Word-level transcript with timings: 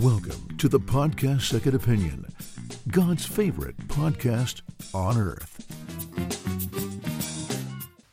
Welcome 0.00 0.58
to 0.58 0.68
the 0.68 0.78
podcast 0.78 1.40
Second 1.40 1.74
Opinion, 1.74 2.26
God's 2.84 3.26
favorite 3.26 3.88
podcast 3.88 4.62
on 4.92 5.16
earth. 5.16 5.60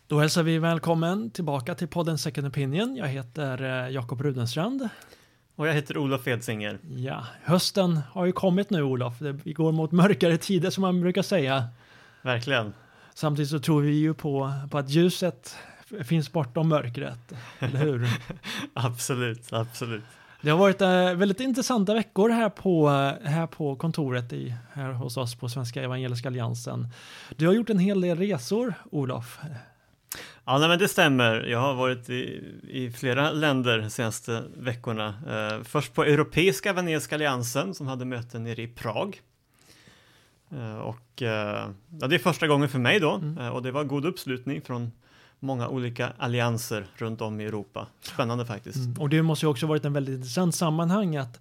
Då 0.07 0.19
hälsar 0.19 0.43
vi 0.43 0.59
välkommen 0.59 1.29
tillbaka 1.29 1.75
till 1.75 1.87
podden 1.87 2.17
Second 2.17 2.47
Opinion. 2.47 2.95
Jag 2.95 3.07
heter 3.07 3.85
eh, 3.85 3.89
Jakob 3.89 4.21
Rudenstrand. 4.21 4.89
Och 5.55 5.67
jag 5.67 5.73
heter 5.73 5.97
Olof 5.97 6.27
Edsinger. 6.27 6.79
Ja, 6.95 7.25
hösten 7.43 7.99
har 8.11 8.25
ju 8.25 8.31
kommit 8.31 8.69
nu 8.69 8.83
Olof. 8.83 9.13
Vi 9.19 9.53
går 9.53 9.71
mot 9.71 9.91
mörkare 9.91 10.37
tider 10.37 10.69
som 10.69 10.81
man 10.81 11.01
brukar 11.01 11.21
säga. 11.21 11.67
Verkligen. 12.21 12.73
Samtidigt 13.13 13.49
så 13.49 13.59
tror 13.59 13.81
vi 13.81 13.91
ju 13.91 14.13
på, 14.13 14.53
på 14.71 14.77
att 14.77 14.89
ljuset 14.89 15.55
finns 16.03 16.31
bortom 16.31 16.69
mörkret, 16.69 17.33
eller 17.59 17.79
hur? 17.79 18.07
absolut, 18.73 19.53
absolut. 19.53 20.03
Det 20.45 20.51
har 20.51 20.57
varit 20.57 20.81
äh, 20.81 21.13
väldigt 21.13 21.39
intressanta 21.39 21.93
veckor 21.93 22.29
här 22.29 22.49
på, 22.49 22.89
äh, 22.89 23.29
här 23.29 23.47
på 23.47 23.75
kontoret 23.75 24.33
i, 24.33 24.55
här 24.73 24.91
hos 24.91 25.17
oss 25.17 25.35
på 25.35 25.49
Svenska 25.49 25.83
Evangeliska 25.83 26.27
Alliansen. 26.27 26.87
Du 27.35 27.47
har 27.47 27.53
gjort 27.53 27.69
en 27.69 27.79
hel 27.79 28.01
del 28.01 28.17
resor, 28.17 28.73
Olof. 28.91 29.39
Ja, 30.45 30.57
nej, 30.57 30.69
men 30.69 30.79
det 30.79 30.87
stämmer. 30.87 31.35
Jag 31.35 31.59
har 31.59 31.73
varit 31.73 32.09
i, 32.09 32.43
i 32.69 32.91
flera 32.91 33.31
länder 33.31 33.77
de 33.77 33.89
senaste 33.89 34.43
veckorna. 34.57 35.07
Eh, 35.07 35.63
först 35.63 35.93
på 35.93 36.03
Europeiska 36.03 36.69
Evangeliska 36.69 37.15
Alliansen 37.15 37.73
som 37.73 37.87
hade 37.87 38.05
möten 38.05 38.43
nere 38.43 38.61
i 38.61 38.67
Prag. 38.67 39.21
Eh, 40.51 40.77
och 40.77 41.21
eh, 41.21 41.69
ja, 42.01 42.07
det 42.07 42.15
är 42.15 42.19
första 42.19 42.47
gången 42.47 42.69
för 42.69 42.79
mig 42.79 42.99
då 42.99 43.13
mm. 43.13 43.37
Eh, 43.37 43.49
och 43.49 43.63
det 43.63 43.71
var 43.71 43.83
god 43.83 44.05
uppslutning 44.05 44.61
från 44.61 44.91
många 45.39 45.67
olika 45.67 46.13
allianser 46.17 46.85
runt 46.95 47.21
om 47.21 47.41
i 47.41 47.45
Europa. 47.45 47.87
Spännande 48.01 48.45
faktiskt. 48.45 48.77
Mm. 48.77 49.01
Och 49.01 49.09
det 49.09 49.21
måste 49.21 49.45
ju 49.45 49.49
också 49.49 49.67
varit 49.67 49.85
en 49.85 49.93
väldigt 49.93 50.15
intressant 50.15 50.55
sammanhang 50.55 51.15
att, 51.15 51.39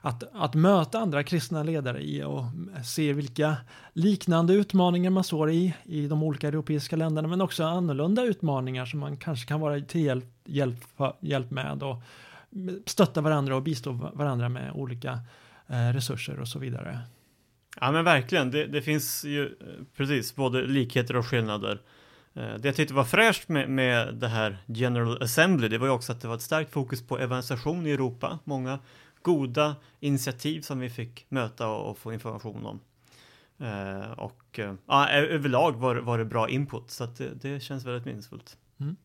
att, 0.00 0.24
att 0.32 0.54
möta 0.54 0.98
andra 0.98 1.22
kristna 1.22 1.62
ledare 1.62 2.02
i 2.02 2.22
och 2.22 2.44
se 2.84 3.12
vilka 3.12 3.56
liknande 3.92 4.54
utmaningar 4.54 5.10
man 5.10 5.24
står 5.24 5.50
i 5.50 5.74
i 5.84 6.06
de 6.06 6.22
olika 6.22 6.48
europeiska 6.48 6.96
länderna 6.96 7.28
men 7.28 7.40
också 7.40 7.64
annorlunda 7.64 8.22
utmaningar 8.24 8.86
som 8.86 9.00
man 9.00 9.16
kanske 9.16 9.46
kan 9.46 9.60
vara 9.60 9.80
till 9.80 10.00
hjälp, 10.00 10.24
hjälp, 10.44 10.78
hjälp 11.20 11.50
med 11.50 11.82
och 11.82 12.02
stötta 12.86 13.20
varandra 13.20 13.56
och 13.56 13.62
bistå 13.62 13.92
varandra 13.92 14.48
med 14.48 14.72
olika 14.72 15.20
eh, 15.66 15.92
resurser 15.92 16.40
och 16.40 16.48
så 16.48 16.58
vidare. 16.58 17.00
Ja 17.80 17.92
men 17.92 18.04
verkligen, 18.04 18.50
det, 18.50 18.66
det 18.66 18.82
finns 18.82 19.24
ju 19.24 19.44
eh, 19.44 19.50
precis 19.96 20.36
både 20.36 20.66
likheter 20.66 21.16
och 21.16 21.26
skillnader. 21.26 21.80
Eh, 22.36 22.54
det 22.54 22.68
jag 22.68 22.76
tyckte 22.76 22.94
var 22.94 23.04
fräscht 23.04 23.48
med, 23.48 23.68
med 23.70 24.14
det 24.14 24.28
här 24.28 24.58
General 24.66 25.22
Assembly, 25.22 25.68
det 25.68 25.78
var 25.78 25.86
ju 25.86 25.92
också 25.92 26.12
att 26.12 26.20
det 26.20 26.28
var 26.28 26.34
ett 26.34 26.42
starkt 26.42 26.72
fokus 26.72 27.06
på 27.06 27.18
evangelisation 27.18 27.86
i 27.86 27.90
Europa. 27.90 28.38
Många 28.44 28.78
goda 29.22 29.76
initiativ 30.00 30.60
som 30.60 30.78
vi 30.78 30.90
fick 30.90 31.26
möta 31.28 31.68
och, 31.68 31.90
och 31.90 31.98
få 31.98 32.12
information 32.12 32.66
om. 32.66 32.80
Eh, 33.66 34.10
och 34.10 34.58
eh, 34.58 34.74
ja, 34.86 35.08
överlag 35.08 35.72
var, 35.72 35.96
var 35.96 36.18
det 36.18 36.24
bra 36.24 36.48
input, 36.48 36.90
så 36.90 37.06
det, 37.06 37.42
det 37.42 37.60
känns 37.60 37.84
väldigt 37.84 38.04
meningsfullt. 38.04 38.56
Mm. 38.80 38.96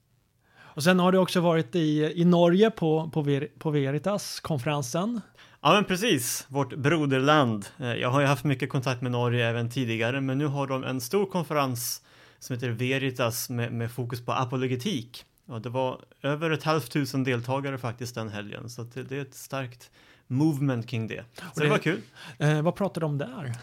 Och 0.60 0.84
sen 0.84 1.00
har 1.00 1.12
du 1.12 1.18
också 1.18 1.40
varit 1.40 1.76
i, 1.76 2.14
i 2.16 2.26
Norge 2.26 2.72
på, 2.72 3.10
på, 3.14 3.22
Ver, 3.22 3.48
på 3.60 3.72
Veritas-konferensen. 3.72 5.22
Ja 5.62 5.74
men 5.74 5.86
precis, 5.86 6.46
vårt 6.50 6.76
broderland. 6.76 7.66
Eh, 7.78 7.94
jag 7.94 8.10
har 8.10 8.22
ju 8.22 8.28
haft 8.28 8.44
mycket 8.44 8.70
kontakt 8.70 9.02
med 9.02 9.12
Norge 9.12 9.50
även 9.50 9.70
tidigare, 9.70 10.22
men 10.22 10.38
nu 10.38 10.46
har 10.46 10.68
de 10.68 10.84
en 10.84 11.02
stor 11.02 11.26
konferens 11.26 12.02
som 12.42 12.54
heter 12.54 12.70
Veritas 12.70 13.50
med, 13.50 13.74
med 13.74 13.92
fokus 13.92 14.26
på 14.26 14.32
apologetik. 14.32 15.26
Och 15.46 15.62
det 15.62 15.70
var 15.70 16.02
över 16.22 16.52
ett 16.52 16.64
halvt 16.64 16.92
tusen 16.92 17.24
deltagare 17.24 17.78
faktiskt 17.78 18.16
den 18.16 18.30
helgen, 18.30 18.70
så 18.70 18.84
det, 18.84 19.04
det 19.04 19.18
är 19.18 19.22
ett 19.22 19.36
starkt 19.36 19.92
movement 20.28 20.88
kring 20.88 21.08
det. 21.08 21.24
Så 21.36 21.60
det, 21.60 21.66
det, 21.66 21.70
var 21.70 21.78
kul. 21.78 22.02
Eh, 22.38 22.62
vad 22.62 22.76
pratade 22.76 23.04
de 23.04 23.12
om 23.12 23.18
där? 23.18 23.54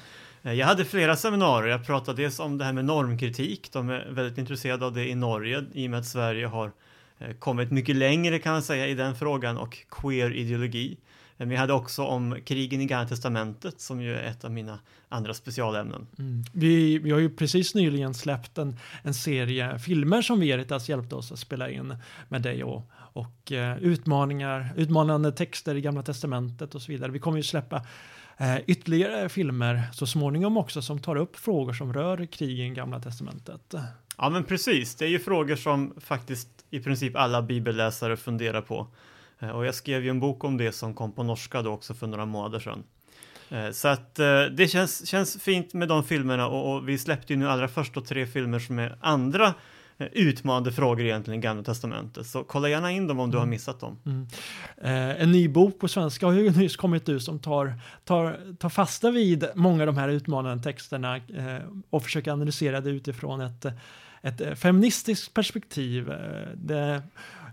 Eh, 0.43 0.53
jag 0.53 0.67
hade 0.67 0.85
flera 0.85 1.17
seminarier. 1.17 1.71
Jag 1.71 1.87
pratade 1.87 2.23
dels 2.23 2.41
om 2.41 2.59
det 2.59 2.65
här 2.65 2.73
med 2.73 2.85
normkritik. 2.85 3.73
De 3.73 3.91
är 3.91 4.09
väldigt 4.11 4.39
intresserade 4.39 4.87
av 4.87 4.93
det 4.93 5.09
i 5.09 5.15
Norge 5.15 5.65
i 5.73 5.87
och 5.87 5.91
med 5.91 6.01
att 6.01 6.07
Sverige 6.07 6.47
har 6.47 6.73
eh, 7.19 7.35
kommit 7.37 7.71
mycket 7.71 7.97
längre 7.97 8.39
kan 8.39 8.53
man 8.53 8.63
säga 8.63 8.87
i 8.87 8.95
den 8.95 9.17
frågan 9.17 9.59
och 9.59 9.79
queer 9.91 10.35
ideologi. 10.35 10.97
Men 11.39 11.49
vi 11.49 11.57
hade 11.57 11.73
också 11.73 12.05
om 12.05 12.37
krigen 12.45 12.81
i 12.81 12.87
Gamla 12.87 13.09
Testamentet 13.09 13.81
som 13.81 14.03
ju 14.03 14.15
är 14.15 14.23
ett 14.23 14.45
av 14.45 14.51
mina 14.51 14.79
andra 15.09 15.35
specialämnen. 15.35 16.07
Mm. 16.19 16.45
Vi, 16.53 16.99
vi 16.99 17.11
har 17.11 17.19
ju 17.19 17.31
precis 17.31 17.75
nyligen 17.75 18.15
släppt 18.15 18.59
en, 18.59 18.77
en 19.03 19.15
serie 19.15 19.79
filmer 19.79 20.23
som 20.23 20.41
Veritas 20.41 20.89
hjälpte 20.89 21.15
oss 21.15 21.33
att 21.33 21.39
spela 21.39 21.71
in 21.71 21.97
med 22.29 22.43
dig 22.43 22.65
och, 22.65 22.91
och 22.95 23.53
uh, 23.53 23.79
utmaningar, 23.79 24.73
utmanande 24.77 25.33
texter 25.33 25.75
i 25.75 25.81
Gamla 25.81 26.03
Testamentet 26.03 26.75
och 26.75 26.83
så 26.83 26.93
vidare. 26.93 27.11
Vi 27.11 27.19
kommer 27.19 27.37
ju 27.37 27.43
släppa 27.43 27.77
uh, 27.77 28.59
ytterligare 28.67 29.29
filmer 29.29 29.83
så 29.93 30.07
småningom 30.07 30.57
också 30.57 30.83
som 30.83 30.99
tar 30.99 31.17
upp 31.17 31.37
frågor 31.37 31.73
som 31.73 31.93
rör 31.93 32.27
krigen 32.27 32.67
i 32.67 32.75
Gamla 32.75 33.01
Testamentet. 33.01 33.75
Ja 34.17 34.31
men 34.31 34.45
precis, 34.45 34.95
det 34.95 35.05
är 35.05 35.09
ju 35.09 35.19
frågor 35.19 35.57
som 35.57 35.95
faktiskt 36.01 36.49
i 36.71 36.81
princip 36.81 37.17
alla 37.17 37.43
bibelläsare 37.43 38.17
funderar 38.17 38.61
på. 38.61 38.87
Eh, 39.39 39.51
och 39.51 39.67
jag 39.67 39.75
skrev 39.75 40.05
ju 40.05 40.11
en 40.11 40.21
bok 40.21 40.45
om 40.45 40.57
det 40.57 40.73
som 40.73 40.95
kom 40.95 41.13
på 41.13 41.23
norska 41.23 41.63
då 41.63 41.71
också 41.71 41.95
för 41.95 42.07
några 42.07 42.27
månader 42.27 42.59
sedan. 42.59 42.85
Eh, 43.51 43.71
så 43.71 43.89
att 43.89 44.19
eh, 44.19 44.43
det 44.43 44.69
känns, 44.69 45.07
känns 45.07 45.43
fint 45.43 45.75
med 45.75 45.89
de 45.89 46.05
filmerna 46.05 46.49
och, 46.49 46.75
och 46.75 46.89
vi 46.89 46.99
släppte 46.99 47.33
ju 47.33 47.39
nu 47.39 47.49
allra 47.49 47.69
först 47.69 47.95
då 47.95 48.01
tre 48.01 48.27
filmer 48.27 48.59
som 48.59 48.79
är 48.79 48.97
andra 49.01 49.55
utmanande 50.13 50.73
frågor 50.73 51.05
egentligen 51.05 51.41
i 51.41 51.43
Gamla 51.43 51.63
Testamentet. 51.63 52.27
Så 52.27 52.45
kolla 52.45 52.69
gärna 52.69 52.91
in 52.91 53.07
dem 53.07 53.21
om 53.21 53.31
du 53.31 53.37
har 53.37 53.45
mm. 53.45 53.51
missat 53.51 53.81
dem. 53.81 53.99
Mm. 54.07 54.27
Eh, 54.77 55.23
en 55.23 55.33
ny 55.33 55.49
bok 55.49 55.79
på 55.79 55.89
svenska 55.89 56.27
har 56.27 56.33
ju 56.33 56.51
nyss 56.51 56.77
kommit 56.77 57.09
ut 57.09 57.23
som 57.23 57.39
tar, 57.39 57.75
tar, 58.05 58.55
tar 58.59 58.69
fasta 58.69 59.11
vid 59.11 59.49
många 59.55 59.83
av 59.83 59.87
de 59.87 59.97
här 59.97 60.09
utmanande 60.09 60.65
texterna 60.65 61.17
eh, 61.17 61.59
och 61.91 62.03
försöker 62.03 62.31
analysera 62.31 62.81
det 62.81 62.91
utifrån 62.91 63.41
ett, 63.41 63.67
ett 64.23 64.59
feministiskt 64.59 65.35
perspektiv. 65.35 66.13
Det 66.55 67.03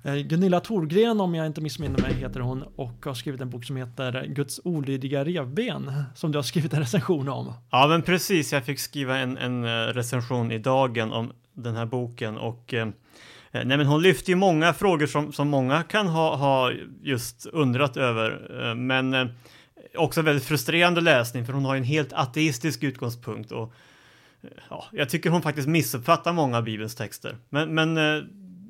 Eh, 0.06 0.16
Gunilla 0.16 0.60
Thorgren, 0.60 1.22
om 1.22 1.36
jag 1.36 1.46
inte 1.46 1.62
missminner 1.62 2.02
mig, 2.02 2.14
heter 2.14 2.40
hon 2.40 2.64
och 2.76 3.06
har 3.06 3.14
skrivit 3.14 3.42
en 3.42 3.50
bok 3.50 3.66
som 3.66 3.76
heter 3.76 4.26
Guds 4.26 4.62
olydiga 4.64 5.26
revben, 5.26 5.92
som 6.16 6.32
du 6.32 6.38
har 6.38 6.44
skrivit 6.44 6.74
en 6.74 6.80
recension 6.80 7.30
om. 7.30 7.54
Ja, 7.72 7.88
men 7.88 8.02
precis. 8.02 8.54
Jag 8.54 8.66
fick 8.66 8.80
skriva 8.80 9.18
en, 9.18 9.38
en 9.38 9.64
eh, 9.64 9.70
recension 9.70 10.52
i 10.52 10.58
dagen 10.58 11.12
om 11.12 11.32
den 11.54 11.76
här 11.76 11.86
boken 11.86 12.38
och 12.38 12.74
eh, 12.74 12.88
eh, 13.52 13.66
Nej, 13.66 13.78
men 13.78 13.86
hon 13.86 14.02
lyfter 14.02 14.30
ju 14.30 14.36
många 14.36 14.74
frågor 14.74 15.06
som, 15.06 15.34
som 15.34 15.48
många 15.48 15.84
kan 15.84 16.08
ha, 16.08 16.36
ha 16.36 16.72
just 17.02 17.46
undrat 17.46 17.98
över, 17.98 18.76
men 18.76 19.30
också 19.98 20.22
väldigt 20.22 20.46
frustrerande 20.46 21.02
läsning 21.02 21.46
för 21.46 21.54
hon 21.54 21.66
har 21.66 21.76
en 21.76 21.84
helt 21.84 22.14
ateistisk 22.14 22.84
utgångspunkt 22.84 23.52
och 23.52 23.74
ja, 24.70 24.86
jag 24.92 25.10
tycker 25.10 25.30
hon 25.30 25.42
faktiskt 25.42 25.68
missuppfattar 25.68 26.34
många 26.34 26.58
av 26.58 26.64
Bibelns 26.64 26.96
texter. 26.96 27.38
Men, 27.50 27.76
men 27.76 27.98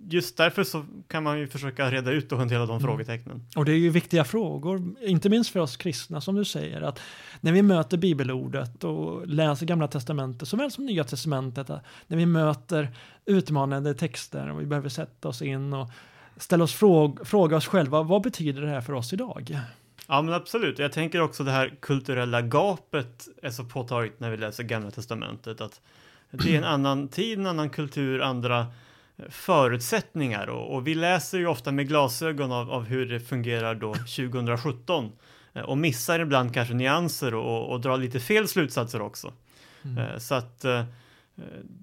just 0.10 0.38
därför 0.38 0.64
så 0.64 0.86
kan 1.08 1.24
man 1.24 1.40
ju 1.40 1.48
försöka 1.48 1.92
reda 1.92 2.12
ut 2.12 2.32
och 2.32 2.38
hantera 2.38 2.60
de 2.60 2.70
mm. 2.70 2.82
frågetecknen. 2.82 3.48
Och 3.56 3.66
det 3.66 3.72
är 3.72 3.78
ju 3.78 3.90
viktiga 3.90 4.24
frågor, 4.24 4.96
inte 5.02 5.30
minst 5.30 5.50
för 5.50 5.60
oss 5.60 5.78
kristna 5.78 6.22
som 6.22 6.36
du 6.36 6.46
säger, 6.46 6.82
att 6.82 7.00
när 7.42 7.52
vi 7.52 7.62
möter 7.62 7.98
bibelordet 7.98 8.84
och 8.84 9.28
läser 9.28 9.66
gamla 9.66 9.88
testamentet 9.88 10.48
såväl 10.48 10.72
som 10.72 10.86
nya 10.86 11.04
testamentet, 11.04 11.68
när 12.08 12.18
vi 12.18 12.26
möter 12.26 12.90
utmanande 13.26 13.94
texter 13.94 14.52
och 14.52 14.62
vi 14.62 14.66
behöver 14.66 14.90
sätta 14.90 15.28
oss 15.28 15.42
in 15.42 15.74
och 15.74 15.90
ställa 16.38 16.64
oss 16.64 16.74
fråg, 16.74 17.28
fråga 17.28 17.58
oss 17.58 17.68
själva, 17.68 18.04
vad 18.04 18.22
betyder 18.22 18.62
det 18.62 18.70
här 18.70 18.82
för 18.82 18.94
oss 18.94 19.14
idag? 19.14 19.60
Ja 20.08 20.22
men 20.22 20.34
absolut, 20.34 20.80
jag 20.80 20.92
tänker 20.92 21.22
också 21.22 21.44
det 21.44 21.52
här 21.52 21.74
kulturella 21.80 22.42
gapet 22.42 23.28
är 23.42 23.50
så 23.50 23.64
påtagligt 23.64 24.20
när 24.20 24.32
vi 24.32 24.38
läser 24.38 24.64
gamla 24.64 24.92
testamentet, 24.92 25.62
att 25.62 25.82
det 26.32 26.54
är 26.54 26.58
en 26.58 26.64
annan 26.64 27.08
tid, 27.08 27.40
en 27.40 27.48
annan 27.48 27.70
kultur, 27.70 28.22
andra 28.22 28.68
förutsättningar 29.30 30.48
och, 30.48 30.76
och, 30.76 30.88
vi 30.88 30.96
läser 30.96 31.38
ju 31.38 31.48
ofta 31.48 31.72
med 31.72 31.88
glasögon 31.88 32.52
av, 32.52 32.72
av 32.72 32.84
hur 32.84 33.06
det 33.06 33.20
fungerar 33.20 33.76
då 33.76 33.94
2017 33.94 35.12
eh, 35.54 35.62
och 35.62 35.78
missar 35.78 36.20
ibland 36.20 36.54
kanske 36.54 36.74
nyanser 36.74 37.34
och, 37.34 37.72
och 37.72 37.82
drar 37.82 37.98
lite 37.98 38.20
fel 38.20 38.48
slutsatser 38.48 39.02
också. 39.02 39.34
Mm. 39.84 39.98
Eh, 39.98 40.18
så 40.18 40.36
att 40.36 40.66
eh, 40.66 40.84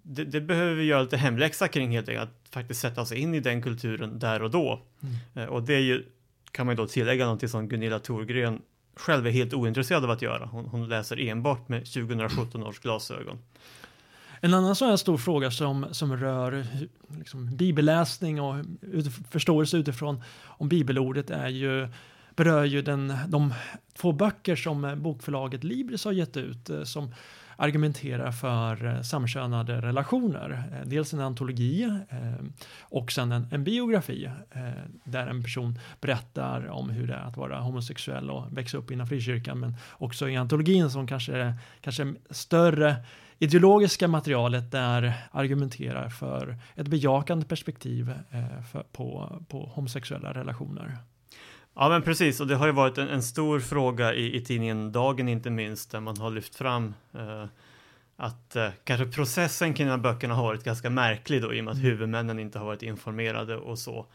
det, 0.03 0.25
det, 0.25 0.41
behöver 0.41 0.75
vi 0.75 0.85
göra 0.85 1.03
lite 1.03 1.17
hemläxa 1.17 1.69
kring 1.69 1.91
helt 1.91 2.09
enkelt, 2.09 2.31
att 2.31 2.55
faktiskt 2.55 2.81
sätta 2.81 3.01
oss 3.01 3.13
in 3.13 3.35
i 3.35 3.41
den 3.41 3.63
kulturen 3.63 4.19
där 4.19 4.43
och 4.43 4.51
då. 4.51 4.83
Mm. 5.35 5.49
Och 5.49 5.63
det 5.63 5.75
är 5.75 5.81
ju, 5.81 6.05
kan 6.51 6.67
man 6.67 6.73
ju 6.73 6.77
då 6.77 6.87
tillägga 6.87 7.25
någonting 7.25 7.49
som 7.49 7.69
Gunilla 7.69 7.99
Thorgren 7.99 8.61
själv 8.97 9.27
är 9.27 9.31
helt 9.31 9.55
ointresserad 9.55 10.05
av 10.05 10.11
att 10.11 10.23
göra. 10.23 10.47
Hon, 10.47 10.67
hon 10.67 10.89
läser 10.89 11.21
enbart 11.21 11.69
med 11.69 11.81
2017 11.81 12.63
års 12.63 12.79
glasögon. 12.79 13.39
En 14.45 14.55
annan 14.55 14.77
sån 14.77 14.89
här 14.89 14.97
stor 14.97 15.19
fråga 15.19 15.51
som, 15.51 15.87
som 15.91 16.17
rör 16.17 16.67
liksom, 17.19 17.57
bibelläsning 17.57 18.41
och 18.41 18.65
ut, 18.81 19.07
förståelse 19.31 19.77
utifrån 19.77 20.23
om 20.45 20.69
bibelordet 20.69 21.31
är 21.31 21.49
ju 21.49 21.89
berör 22.37 22.65
ju 22.65 22.83
den, 22.83 23.15
de 23.29 23.55
två 23.95 24.13
böcker 24.13 24.57
som 24.57 25.03
bokförlaget 25.03 25.65
Libris 25.65 26.05
har 26.05 26.13
gett 26.13 26.37
ut 26.37 26.71
eh, 26.71 26.83
som 26.83 27.15
argumenterar 27.57 28.33
för 28.33 28.87
eh, 28.87 29.03
samkönade 29.03 29.81
relationer. 29.81 30.65
Eh, 30.73 30.89
dels 30.89 31.13
en 31.13 31.21
antologi 31.21 32.01
och 32.81 33.13
sen 33.13 33.33
en, 33.33 33.47
en 33.51 33.65
biografi 33.65 34.31
där 35.05 35.27
en 35.27 35.43
person 35.43 35.79
berättar 36.01 36.69
om 36.69 36.91
hur 36.91 37.07
det 37.07 37.15
är 37.15 37.29
att 37.29 37.37
vara 37.37 37.61
homosexuell 37.61 38.31
och 38.31 38.59
växa 38.59 38.79
upp 38.79 38.91
inom 38.91 39.07
frikyrkan 39.07 39.61
men 39.61 39.77
också 39.91 40.29
i 40.29 40.37
antologin 40.37 40.91
som 40.91 41.07
kanske 41.07 41.33
är 41.33 41.55
kanske 41.81 42.15
större 42.31 42.97
ideologiska 43.43 44.09
materialet 44.09 44.71
där 44.71 45.15
argumenterar 45.31 46.09
för 46.09 46.57
ett 46.75 46.89
bejakande 46.89 47.47
perspektiv 47.47 48.15
för, 48.73 48.83
på, 48.83 49.39
på 49.49 49.71
homosexuella 49.75 50.33
relationer. 50.33 50.97
Ja 51.75 51.89
men 51.89 52.03
precis 52.03 52.41
och 52.41 52.47
det 52.47 52.55
har 52.55 52.67
ju 52.67 52.73
varit 52.73 52.99
en, 52.99 53.09
en 53.09 53.23
stor 53.23 53.61
fråga 53.61 54.15
i, 54.15 54.37
i, 54.37 54.41
tidningen 54.41 54.93
Dagen 54.93 55.29
inte 55.29 55.51
minst 55.51 55.91
där 55.91 56.01
man 56.01 56.17
har 56.17 56.31
lyft 56.31 56.55
fram 56.55 56.95
eh, 57.15 57.45
att 58.17 58.57
eh, 58.57 58.69
kanske 58.85 59.07
processen 59.07 59.75
kring 59.75 59.87
de 59.87 59.91
här 59.91 59.99
böckerna 59.99 60.35
har 60.35 60.43
varit 60.43 60.65
ganska 60.65 60.91
märklig 60.91 61.43
då 61.43 61.55
i 61.55 61.61
och 61.61 61.65
med 61.65 61.73
att 61.73 61.79
mm. 61.79 61.91
huvudmännen 61.91 62.39
inte 62.39 62.59
har 62.59 62.67
varit 62.67 62.83
informerade 62.83 63.57
och 63.57 63.79
så. 63.79 64.07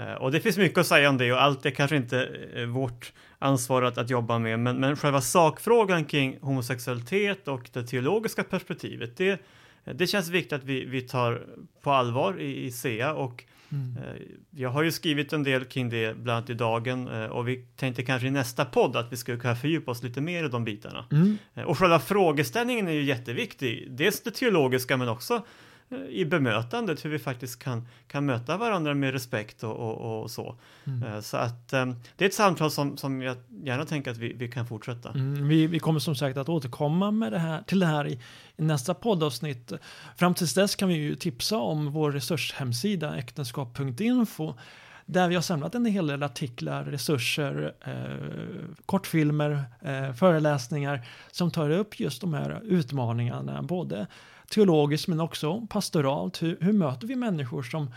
Eh, 0.00 0.14
och 0.14 0.32
det 0.32 0.40
finns 0.40 0.58
mycket 0.58 0.78
att 0.78 0.86
säga 0.86 1.08
om 1.08 1.18
det 1.18 1.32
och 1.32 1.42
allt 1.42 1.66
är 1.66 1.70
kanske 1.70 1.96
inte 1.96 2.28
eh, 2.54 2.64
vårt 2.64 3.12
ansvar 3.38 3.82
att, 3.82 3.98
att 3.98 4.10
jobba 4.10 4.38
med 4.38 4.58
men, 4.58 4.76
men 4.76 4.96
själva 4.96 5.20
sakfrågan 5.20 6.04
kring 6.04 6.38
homosexualitet 6.40 7.48
och 7.48 7.70
det 7.72 7.82
teologiska 7.82 8.44
perspektivet 8.44 9.16
det, 9.16 9.40
det 9.84 10.06
känns 10.06 10.28
viktigt 10.28 10.52
att 10.52 10.64
vi, 10.64 10.84
vi 10.84 11.00
tar 11.00 11.42
på 11.82 11.92
allvar 11.92 12.40
i, 12.40 12.64
i 12.64 12.70
SEA 12.70 13.14
och 13.14 13.44
Mm. 13.72 13.96
Eh, 13.96 14.22
jag 14.50 14.70
har 14.70 14.82
ju 14.82 14.92
skrivit 14.92 15.32
en 15.32 15.42
del 15.42 15.64
kring 15.64 15.88
det, 15.88 16.16
bland 16.16 16.36
annat 16.36 16.50
i 16.50 16.54
Dagen, 16.54 17.08
eh, 17.08 17.24
och 17.24 17.48
vi 17.48 17.56
tänkte 17.76 18.02
kanske 18.02 18.28
i 18.28 18.30
nästa 18.30 18.64
podd 18.64 18.96
att 18.96 19.12
vi 19.12 19.16
skulle 19.16 19.38
kunna 19.38 19.56
fördjupa 19.56 19.90
oss 19.90 20.02
lite 20.02 20.20
mer 20.20 20.44
i 20.44 20.48
de 20.48 20.64
bitarna. 20.64 21.04
Mm. 21.12 21.38
Eh, 21.54 21.64
och 21.64 21.78
själva 21.78 21.98
frågeställningen 21.98 22.88
är 22.88 22.92
ju 22.92 23.02
jätteviktig, 23.02 23.86
dels 23.90 24.22
det 24.22 24.30
teologiska 24.30 24.96
men 24.96 25.08
också 25.08 25.42
i 26.08 26.24
bemötandet, 26.24 27.04
hur 27.04 27.10
vi 27.10 27.18
faktiskt 27.18 27.58
kan, 27.58 27.88
kan 28.06 28.26
möta 28.26 28.56
varandra 28.56 28.94
med 28.94 29.12
respekt 29.12 29.62
och, 29.62 29.76
och, 29.76 30.22
och 30.22 30.30
så. 30.30 30.56
Mm. 30.84 31.22
Så 31.22 31.36
att 31.36 31.68
det 31.68 31.76
är 32.18 32.26
ett 32.26 32.34
samtal 32.34 32.70
som, 32.70 32.96
som 32.96 33.22
jag 33.22 33.36
gärna 33.64 33.84
tänker 33.84 34.10
att 34.10 34.16
vi, 34.16 34.32
vi 34.32 34.48
kan 34.48 34.66
fortsätta. 34.66 35.10
Mm, 35.10 35.48
vi, 35.48 35.66
vi 35.66 35.78
kommer 35.78 36.00
som 36.00 36.14
sagt 36.14 36.36
att 36.36 36.48
återkomma 36.48 37.10
med 37.10 37.32
det 37.32 37.38
här, 37.38 37.62
till 37.62 37.78
det 37.78 37.86
här 37.86 38.06
i, 38.06 38.20
i 38.56 38.62
nästa 38.62 38.94
poddavsnitt. 38.94 39.72
Fram 40.16 40.34
tills 40.34 40.54
dess 40.54 40.76
kan 40.76 40.88
vi 40.88 40.94
ju 40.94 41.14
tipsa 41.14 41.56
om 41.56 41.92
vår 41.92 42.12
resurshemsida 42.12 43.16
äktenskap.info 43.16 44.54
där 45.06 45.28
vi 45.28 45.34
har 45.34 45.42
samlat 45.42 45.74
en 45.74 45.86
hel 45.86 46.06
del 46.06 46.22
artiklar, 46.22 46.84
resurser, 46.84 47.74
eh, 47.84 48.76
kortfilmer, 48.86 49.64
eh, 49.80 50.12
föreläsningar 50.12 51.06
som 51.30 51.50
tar 51.50 51.70
upp 51.70 52.00
just 52.00 52.20
de 52.20 52.34
här 52.34 52.60
utmaningarna, 52.64 53.62
både 53.62 54.06
teologiskt 54.50 55.08
men 55.08 55.20
också 55.20 55.66
pastoralt. 55.66 56.42
Hur, 56.42 56.58
hur 56.60 56.72
möter 56.72 57.06
vi 57.06 57.16
människor 57.16 57.62
som, 57.62 57.94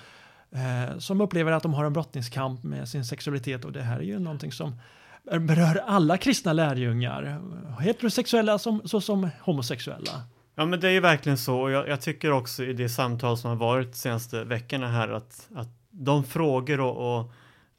eh, 0.51 0.97
som 0.97 1.21
upplever 1.21 1.51
att 1.51 1.63
de 1.63 1.73
har 1.73 1.85
en 1.85 1.93
brottningskamp 1.93 2.63
med 2.63 2.89
sin 2.89 3.05
sexualitet 3.05 3.65
och 3.65 3.71
det 3.71 3.81
här 3.81 3.99
är 3.99 4.03
ju 4.03 4.19
någonting 4.19 4.51
som 4.51 4.75
berör 5.23 5.83
alla 5.85 6.17
kristna 6.17 6.53
lärjungar, 6.53 7.41
heterosexuella 7.79 8.59
som, 8.59 8.81
så 8.85 9.01
som 9.01 9.29
homosexuella. 9.41 10.23
Ja 10.55 10.65
men 10.65 10.79
det 10.79 10.87
är 10.87 10.91
ju 10.91 10.99
verkligen 10.99 11.37
så 11.37 11.59
och 11.61 11.71
jag, 11.71 11.87
jag, 11.87 12.01
tycker 12.01 12.31
också 12.31 12.63
i 12.63 12.73
det 12.73 12.89
samtal 12.89 13.37
som 13.37 13.49
har 13.49 13.57
varit 13.57 13.91
de 13.91 13.97
senaste 13.97 14.43
veckorna 14.43 14.87
här 14.87 15.09
att, 15.09 15.47
att 15.55 15.67
de 15.89 16.23
frågor 16.23 16.79
och, 16.79 17.19
och 17.19 17.31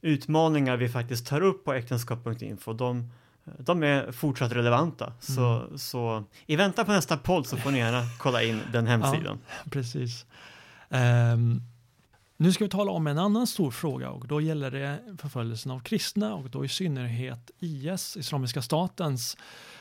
utmaningar 0.02 0.76
vi 0.76 0.88
faktiskt 0.88 1.26
tar 1.26 1.40
upp 1.40 1.64
på 1.64 1.72
äktenskap.info 1.72 2.72
de, 2.72 3.10
de 3.44 3.82
är 3.82 4.12
fortsatt 4.12 4.52
relevanta. 4.52 5.04
Mm. 5.04 5.16
Så, 5.20 5.78
så 5.78 6.24
i 6.46 6.56
väntan 6.56 6.86
på 6.86 6.92
nästa 6.92 7.16
podd 7.16 7.46
så 7.46 7.56
får 7.56 7.70
ni 7.70 7.78
gärna 7.78 8.02
kolla 8.18 8.42
in 8.42 8.60
den 8.72 8.86
hemsidan. 8.86 9.38
Ja, 9.48 9.70
precis. 9.70 10.26
Um, 10.88 11.62
nu 12.36 12.52
ska 12.52 12.64
vi 12.64 12.70
tala 12.70 12.92
om 12.92 13.06
en 13.06 13.18
annan 13.18 13.46
stor 13.46 13.70
fråga 13.70 14.10
och 14.10 14.26
då 14.26 14.40
gäller 14.40 14.70
det 14.70 14.98
förföljelsen 15.18 15.72
av 15.72 15.80
kristna 15.80 16.34
och 16.34 16.50
då 16.50 16.64
i 16.64 16.68
synnerhet 16.68 17.50
IS, 17.58 18.16
Islamiska 18.16 18.62
statens 18.62 19.36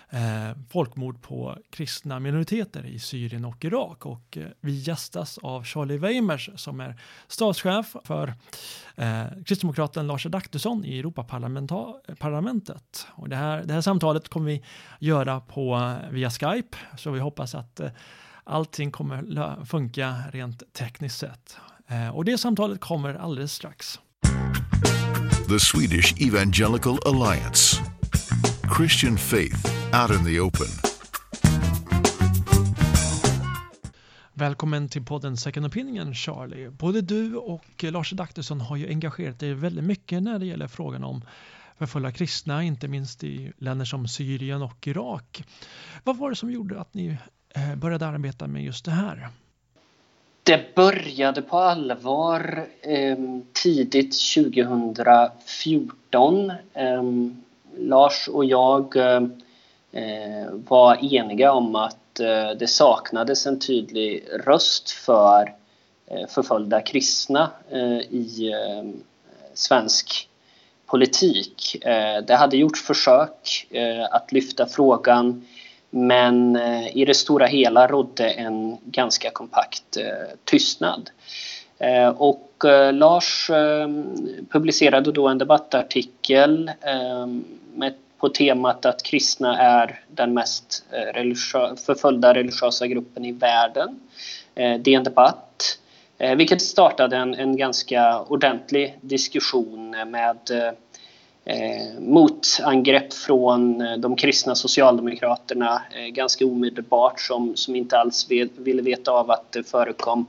eh, 0.09 0.57
folkmord 0.69 1.21
på 1.21 1.57
kristna 1.69 2.19
minoriteter 2.19 2.85
i 2.85 3.00
Syrien 3.00 3.45
och 3.45 3.65
Irak. 3.65 4.05
Och 4.05 4.38
eh, 4.38 4.47
vi 4.59 4.71
gästas 4.71 5.38
av 5.38 5.63
Charlie 5.63 5.97
Weimers 5.97 6.50
som 6.55 6.79
är 6.79 7.00
statschef 7.27 7.95
för 8.03 8.33
eh, 8.95 9.25
kristdemokraten 9.45 10.07
Lars 10.07 10.25
Adaktusson 10.25 10.85
i 10.85 11.00
Europaparlamentet. 11.00 13.07
Och 13.09 13.29
det, 13.29 13.35
här, 13.35 13.63
det 13.63 13.73
här 13.73 13.81
samtalet 13.81 14.29
kommer 14.29 14.45
vi 14.45 14.63
göra 15.00 15.39
på, 15.39 15.75
eh, 15.75 16.09
via 16.09 16.29
Skype 16.29 16.77
så 16.97 17.11
vi 17.11 17.19
hoppas 17.19 17.55
att 17.55 17.79
eh, 17.79 17.89
allting 18.44 18.91
kommer 18.91 19.65
funka 19.65 20.15
rent 20.31 20.73
tekniskt 20.73 21.19
sett. 21.19 21.57
Eh, 21.93 22.15
och 22.15 22.25
det 22.25 22.37
samtalet 22.37 22.79
kommer 22.79 23.13
alldeles 23.13 23.53
strax. 23.53 23.99
The 25.49 25.59
Swedish 25.59 26.27
Evangelical 26.27 26.97
Alliance 27.05 27.81
Christian 28.77 29.17
faith 29.17 29.65
out 30.01 30.19
in 30.19 30.25
the 30.25 30.39
open. 30.39 30.67
Välkommen 34.33 34.89
till 34.89 35.05
podden 35.05 35.37
Second 35.37 35.65
Opinion 35.65 36.13
Charlie. 36.13 36.69
Både 36.69 37.01
du 37.01 37.35
och 37.35 37.83
Lars 37.83 38.13
Adaktusson 38.13 38.61
har 38.61 38.75
ju 38.75 38.87
engagerat 38.87 39.39
dig 39.39 39.53
väldigt 39.53 39.83
mycket 39.83 40.23
när 40.23 40.39
det 40.39 40.45
gäller 40.45 40.67
frågan 40.67 41.03
om 41.03 41.21
förföljda 41.77 42.11
kristna, 42.11 42.63
inte 42.63 42.87
minst 42.87 43.23
i 43.23 43.51
länder 43.57 43.85
som 43.85 44.07
Syrien 44.07 44.61
och 44.61 44.87
Irak. 44.87 45.43
Vad 46.03 46.17
var 46.17 46.29
det 46.29 46.35
som 46.35 46.51
gjorde 46.51 46.81
att 46.81 46.93
ni 46.93 47.17
eh, 47.55 47.75
började 47.75 48.07
arbeta 48.07 48.47
med 48.47 48.63
just 48.63 48.85
det 48.85 48.91
här? 48.91 49.29
Det 50.45 50.75
började 50.75 51.41
på 51.41 51.57
allvar 51.57 52.67
eh, 52.81 53.17
tidigt 53.53 54.15
2014. 54.35 56.51
Eh, 56.73 57.03
Lars 57.77 58.27
och 58.27 58.45
jag 58.45 58.95
ehm, 58.95 59.31
eh, 59.91 60.47
var 60.67 61.15
eniga 61.15 61.51
om 61.51 61.75
att 61.75 62.19
eh, 62.19 62.49
det 62.59 62.67
saknades 62.67 63.45
en 63.45 63.59
tydlig 63.59 64.23
röst 64.45 64.91
för 64.91 65.53
eh, 66.07 66.27
förföljda 66.29 66.81
kristna 66.81 67.51
eh, 67.69 67.97
i 67.97 68.53
ehm, 68.53 68.93
svensk 69.53 70.29
politik. 70.85 71.85
Eh, 71.85 72.23
det 72.27 72.35
hade 72.35 72.57
gjorts 72.57 72.81
försök 72.81 73.67
eh, 73.69 74.05
att 74.11 74.31
lyfta 74.31 74.65
frågan 74.65 75.45
men 75.95 76.55
eh, 76.55 76.97
i 76.97 77.05
det 77.05 77.13
stora 77.13 77.45
hela 77.45 77.87
rådde 77.87 78.29
en 78.29 78.77
ganska 78.85 79.29
kompakt 79.29 79.97
eh, 79.97 80.37
tystnad. 80.43 81.09
Eh, 81.79 82.07
och 82.07 82.49
Lars 82.93 83.51
publicerade 84.49 85.11
då 85.11 85.27
en 85.27 85.37
debattartikel 85.37 86.71
med, 87.73 87.93
på 88.19 88.29
temat 88.29 88.85
att 88.85 89.03
kristna 89.03 89.57
är 89.57 90.00
den 90.07 90.33
mest 90.33 90.85
religiö 91.13 91.75
förföljda 91.85 92.33
religiösa 92.33 92.88
gruppen 92.88 93.25
i 93.25 93.31
världen. 93.31 94.00
Det 94.53 94.88
är 94.88 94.97
en 94.97 95.03
debatt, 95.03 95.79
vilket 96.38 96.62
startade 96.62 97.17
en, 97.17 97.33
en 97.33 97.57
ganska 97.57 98.19
ordentlig 98.19 98.97
diskussion 99.01 99.89
med 99.89 100.38
eh, 101.45 102.00
motangrepp 102.00 103.13
från 103.13 103.81
eh, 103.81 103.97
de 103.97 104.15
kristna 104.15 104.55
socialdemokraterna 104.55 105.81
eh, 105.95 106.07
ganska 106.07 106.45
omedelbart 106.45 107.19
som, 107.19 107.55
som 107.55 107.75
inte 107.75 107.97
alls 107.97 108.31
vet, 108.31 108.57
ville 108.57 108.81
veta 108.81 109.12
av 109.12 109.31
att 109.31 109.51
det 109.51 109.63
förekom 109.63 110.25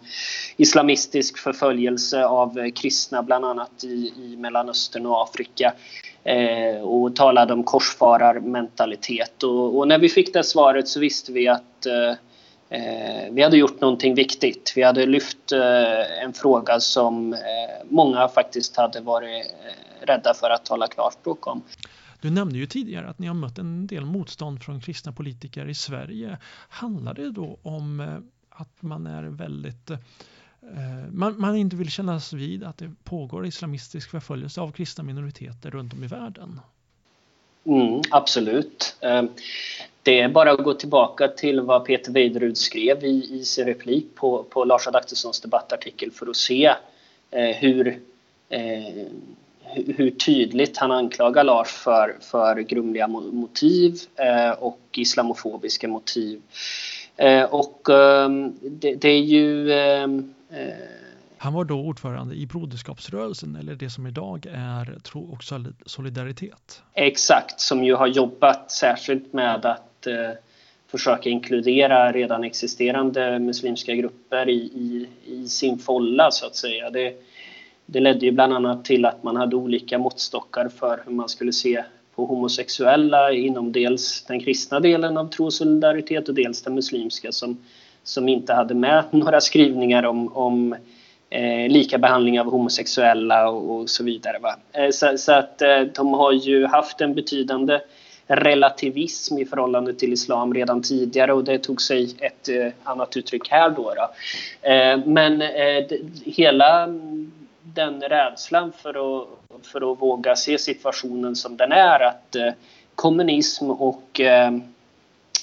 islamistisk 0.57 1.39
förföljelse 1.39 2.25
av 2.25 2.59
eh, 2.59 2.71
kristna 2.71 3.23
bland 3.23 3.45
annat 3.45 3.85
i, 3.85 4.13
i 4.17 4.37
Mellanöstern 4.37 5.07
och 5.07 5.23
Afrika 5.23 5.73
eh, 6.25 6.81
och 6.81 7.17
talade 7.17 7.53
om 7.53 7.65
korsfararmentalitet. 7.65 9.43
Och, 9.43 9.79
och, 9.79 9.89
när 9.89 9.99
vi 9.99 10.09
fick 10.09 10.33
det 10.33 10.45
svaret 10.45 10.89
så 10.89 11.01
visste 11.01 11.33
vi 11.33 11.49
att 11.49 11.87
eh, 11.87 12.11
eh 12.71 13.31
vi 13.31 13.43
hade 13.43 13.57
gjort 13.57 13.81
någonting 13.81 14.15
viktigt. 14.15 14.73
Vi 14.77 14.83
hade 14.83 15.07
lyft 15.07 15.53
en 16.23 16.33
fråga 16.33 16.81
som 16.81 17.37
många 17.85 18.29
faktiskt 18.29 18.77
hade 18.77 19.01
varit 19.01 19.47
rädda 20.05 20.35
för 20.35 20.51
att 20.51 20.65
tala 20.65 20.87
klarspråk 20.87 21.47
om. 21.47 21.63
Du 22.21 22.31
nämnde 22.31 22.59
ju 22.59 22.67
tidigare 22.67 23.09
att 23.09 23.19
ni 23.19 23.27
har 23.27 23.35
mött 23.35 23.59
en 23.59 23.87
del 23.87 24.05
motstånd 24.05 24.63
från 24.63 24.81
kristna 24.81 25.13
politiker 25.13 25.69
i 25.69 25.75
Sverige. 25.75 26.39
Handlar 26.69 27.15
det 27.15 27.31
då 27.31 27.59
om 27.63 28.23
att 28.51 28.83
man 28.83 29.07
är 29.07 29.23
väldigt 29.23 29.91
Eh, 30.73 31.13
man, 31.13 31.41
man, 31.41 31.57
inte 31.57 31.77
vill 31.77 31.91
kännas 31.91 32.33
vid 32.33 32.65
att 32.65 32.79
det 32.79 32.91
pågår 33.05 33.47
islamistisk 33.47 34.11
förföljelse 34.11 34.61
av 34.61 34.73
kristna 34.73 35.05
minoriteter 35.05 35.71
runt 35.71 35.93
om 35.93 36.05
i 36.05 36.07
världen? 36.07 36.61
Mm, 37.67 38.01
absolut. 38.11 38.97
Eh, 39.01 39.23
det 40.03 40.21
är 40.21 40.29
bara 40.29 40.53
att 40.53 40.65
gå 40.65 40.75
tillbaka 40.75 41.29
till 41.29 41.61
vad 41.61 41.85
Peter 41.85 42.13
Weiderud 42.13 42.57
skrev 42.57 43.05
i, 43.05 43.41
i 43.41 43.45
sin 43.45 43.65
replik 43.67 44.15
på, 44.15 44.43
på 44.43 44.65
Lars 44.65 44.87
Adaktussons 44.87 45.41
debattartikel 45.41 46.11
för 46.11 46.27
att 46.27 46.37
se 46.37 46.75
eh, 47.31 47.57
hur, 47.57 48.01
eh, 48.49 49.07
hur 49.97 50.11
tydligt 50.11 50.77
han 50.77 50.93
anklagar 50.93 51.45
Lars 51.45 51.69
för, 51.69 52.17
för 52.21 52.61
grumliga 52.61 53.07
motiv 53.09 53.99
eh, 54.17 54.51
och 54.51 54.81
islamofobiska 54.93 55.89
motiv 55.89 56.43
Och 57.51 57.89
ehm, 57.89 58.53
det, 58.63 58.95
det 58.95 59.09
är 59.09 59.23
ju 59.23 59.73
ehm, 59.73 60.35
han 61.45 61.53
var 61.53 61.65
då 61.65 61.81
ordförande 61.81 62.35
i 62.35 62.47
Broderskapsrörelsen 62.47 63.57
eller 63.57 63.75
det 63.75 63.91
som 63.91 64.07
idag 64.07 64.47
är 64.53 64.99
Tro 65.03 65.33
och 65.33 65.45
solidaritet. 65.87 66.83
Exakt, 66.95 67.61
som 67.61 67.85
ju 67.85 67.95
har 67.95 68.07
jobbat 68.07 68.71
särskilt 68.71 69.33
med 69.33 69.67
att 69.67 70.07
eh, 70.07 70.31
försöka 70.87 71.29
inkludera 71.29 72.13
redan 72.13 72.45
existerande 72.45 73.39
muslimska 73.39 73.95
grupper 73.95 74.49
i, 74.49 74.55
i, 74.55 75.09
i 75.27 75.49
sin 75.49 75.79
folla 75.79 76.31
så 76.31 76.47
att 76.47 76.57
säga. 76.57 76.91
Det, 76.91 77.15
det 77.87 78.01
ledde 78.01 78.27
ju 78.27 78.33
bland 78.33 78.53
annat 78.53 78.85
till 78.85 79.05
att 79.05 79.23
man 79.23 79.37
hade 79.37 79.57
olika 79.57 79.99
måttstockar 79.99 80.69
för 80.69 81.03
hur 81.07 81.13
man 81.13 81.29
skulle 81.29 81.53
se 81.53 81.85
på 82.15 82.27
homosexuella 82.27 83.33
inom 83.33 83.73
dels 83.73 84.25
den 84.25 84.41
kristna 84.41 84.81
delen 84.81 85.17
av 85.17 85.29
tro 85.29 85.45
och 85.45 85.53
solidaritet 85.53 86.29
och 86.29 86.35
dels 86.35 86.63
den 86.63 86.75
muslimska 86.75 87.33
som, 87.33 87.59
som 88.03 88.29
inte 88.29 88.55
hade 88.55 88.75
med 88.75 89.05
några 89.11 89.41
skrivningar 89.41 90.03
om, 90.03 90.37
om 90.37 90.77
eh, 91.31 91.69
lika 91.69 91.99
behandling 91.99 92.41
av 92.41 92.51
homosexuella 92.51 93.51
och, 93.51 93.77
och 93.77 93.91
så 93.91 94.05
vidare. 94.05 94.39
Va? 94.39 94.57
Eh, 94.73 94.91
så, 94.91 95.19
så, 95.19 95.33
att 95.33 95.63
eh, 95.63 95.81
de 95.81 96.15
har 96.15 96.33
ju 96.33 96.67
haft 96.67 97.01
en 97.01 97.15
betydande 97.15 97.81
relativism 98.27 99.39
i 99.39 99.45
förhållande 99.45 99.95
till 99.95 100.13
islam 100.13 100.55
redan 100.55 100.83
tidigare 100.83 101.33
och 101.33 101.45
det 101.45 101.59
tog 101.59 101.83
sig 101.83 102.15
ett 102.19 102.49
eh, 102.49 102.73
annat 102.83 103.17
uttryck 103.17 103.49
här 103.51 103.71
då. 103.71 103.95
då. 103.97 104.09
Eh, 104.69 104.99
men 105.07 105.43
eh, 105.43 105.85
hela 106.25 106.89
den 107.75 108.01
rädslan 108.01 108.73
för 108.73 109.23
att, 109.23 109.29
för 109.67 109.93
att 109.93 110.03
våga 110.03 110.37
se 110.37 110.59
situationen 110.59 111.37
som 111.37 111.57
den 111.57 111.73
är 111.73 112.01
att 112.01 112.37
eh, 112.37 112.53
kommunism 112.95 113.71
och 113.71 114.21
eh, 114.21 114.55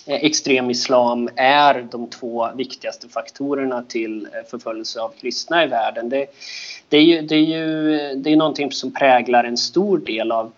eh, 0.05 0.23
extrem 0.23 0.69
islam 0.69 1.29
är 1.35 1.87
de 1.91 2.07
två 2.07 2.49
viktigaste 2.55 3.09
faktorerna 3.09 3.83
till 3.83 4.27
förföljelse 4.47 5.01
av 5.01 5.09
kristna 5.09 5.63
i 5.63 5.67
världen. 5.67 6.09
Det, 6.09 6.25
det 6.89 6.97
är 6.97 7.01
ju, 7.01 7.21
det 7.21 7.35
är 7.35 7.39
ju 7.39 7.97
det 8.15 8.31
är 8.31 8.35
någonting 8.35 8.71
som 8.71 8.93
präglar 8.93 9.43
en 9.43 9.57
stor 9.57 9.97
del 9.97 10.31
av, 10.31 10.51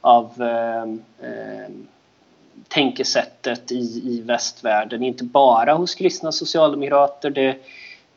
av 0.00 0.42
eh, 0.42 0.82
eh, 1.30 1.70
tänkesättet 2.68 3.72
i, 3.72 4.02
i 4.04 4.22
västvärlden, 4.24 5.02
inte 5.02 5.24
bara 5.24 5.74
hos 5.74 5.94
kristna 5.94 6.32
socialdemokrater. 6.32 7.30
Det, 7.30 7.56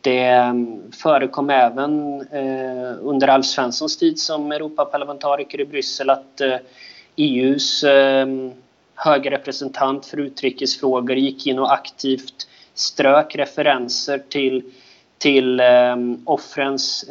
det 0.02 0.24
ehm, 0.24 0.92
förekom 0.92 1.50
även 1.50 2.22
eh, 2.32 2.94
under 3.02 3.28
Alf 3.28 3.46
Svenssons 3.46 3.98
tid 3.98 4.20
som 4.20 4.52
Europaparlamentariker 4.52 5.62
i 5.62 5.66
Bryssel 5.66 6.10
att 6.10 6.42
eh, 6.42 6.56
EUs 7.16 7.84
ehm, 7.84 8.52
höga 8.96 9.32
representant 9.32 10.06
för 10.06 10.18
utrikesfrågor 10.20 11.18
gick 11.18 11.48
in 11.48 11.60
och 11.60 11.74
aktivt 11.74 12.48
strök 12.74 13.36
referenser 13.36 14.18
till, 14.30 14.64
till 15.18 15.60
ehm, 15.60 16.22
offrens 16.26 17.06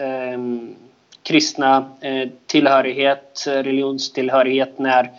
kristna 1.28 1.90
eh, 2.00 2.28
tillhörighet, 2.46 3.44
religionstillhörighet 3.46 4.78
när 4.78 5.10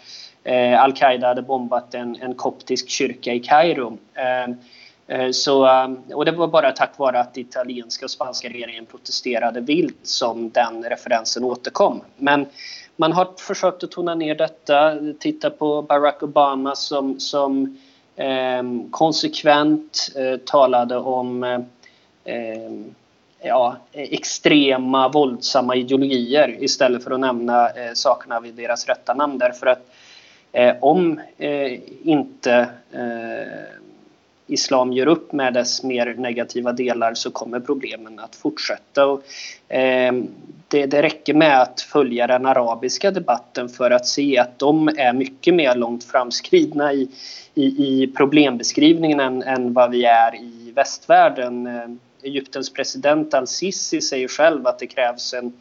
eh, 0.43 0.83
al-Qaida 0.83 1.27
hade 1.27 1.41
bombat 1.41 1.93
en, 1.93 2.21
en 2.21 2.35
koptisk 2.35 2.89
kyrka 2.89 3.33
i 3.33 3.39
Kairo. 3.39 3.97
Eh, 5.09 5.31
så, 5.31 5.65
ehm, 5.65 5.97
och 6.13 6.25
det 6.25 6.31
var 6.31 6.47
bara 6.47 6.71
tack 6.71 6.97
vare 6.97 7.19
att 7.19 7.37
italienska 7.37 8.05
och 8.05 8.11
spanska 8.11 8.49
regeringen 8.49 8.85
protesterade 8.85 9.61
vilt 9.61 9.99
som 10.03 10.49
den 10.49 10.83
referensen 10.83 11.43
återkom. 11.43 12.01
Men 12.17 12.45
man 12.95 13.11
har 13.11 13.27
försökt 13.37 13.83
att 13.83 13.91
tona 13.91 14.15
ner 14.15 14.35
detta. 14.35 14.95
Titta 15.19 15.49
på 15.49 15.81
Barack 15.81 16.23
Obama 16.23 16.75
som, 16.75 17.19
som 17.19 17.77
eh, 18.15 18.63
konsekvent 18.91 20.11
eh, 20.15 20.37
talade 20.37 20.97
om 20.97 21.43
eh, 21.43 21.59
ehm, 22.23 22.95
ja, 23.41 23.75
extrema, 23.91 25.09
våldsamma 25.09 25.75
ideologier 25.75 26.63
istället 26.63 27.03
för 27.03 27.11
att 27.11 27.19
nämna 27.19 27.69
eh, 27.69 27.93
sakerna 27.93 28.39
vid 28.39 28.53
deras 28.53 28.87
rätta 28.87 29.13
namn. 29.13 29.37
Därför 29.37 29.67
att 29.67 29.89
eh, 30.51 30.75
om 30.79 31.19
eh, 31.37 31.79
inte 32.03 32.69
eh, 32.91 33.78
islam 34.49 34.93
gör 34.93 35.07
upp 35.07 35.33
med 35.33 35.53
dess 35.53 35.83
mer 35.83 36.15
negativa 36.17 36.71
delar 36.71 37.13
så 37.13 37.31
kommer 37.31 37.59
problemen 37.59 38.19
att 38.19 38.35
fortsätta. 38.35 39.05
Och, 39.05 39.23
eh, 39.73 40.13
det, 40.67 40.85
det 40.85 41.01
räcker 41.01 41.33
med 41.33 41.61
att 41.61 41.81
följa 41.81 42.27
den 42.27 42.45
arabiska 42.45 43.11
debatten 43.11 43.69
för 43.69 43.91
att 43.91 44.07
se 44.07 44.37
att 44.37 44.59
de 44.59 44.87
är 44.87 45.13
mycket 45.13 45.53
mer 45.53 45.75
långt 45.75 46.03
framskridna 46.03 46.93
i, 46.93 47.09
i, 47.53 47.63
i 47.63 48.07
problembeskrivningen 48.07 49.19
än, 49.19 49.43
än 49.43 49.73
vad 49.73 49.91
vi 49.91 50.05
är 50.05 50.35
i 50.35 50.71
västvärlden. 50.75 51.67
Eh, 51.67 51.89
Egyptens 52.23 52.73
president 52.73 53.33
al-Sisi 53.33 54.01
säger 54.01 54.27
själv 54.27 54.67
att 54.67 54.79
det 54.79 54.87
krävs 54.87 55.33
en, 55.33 55.53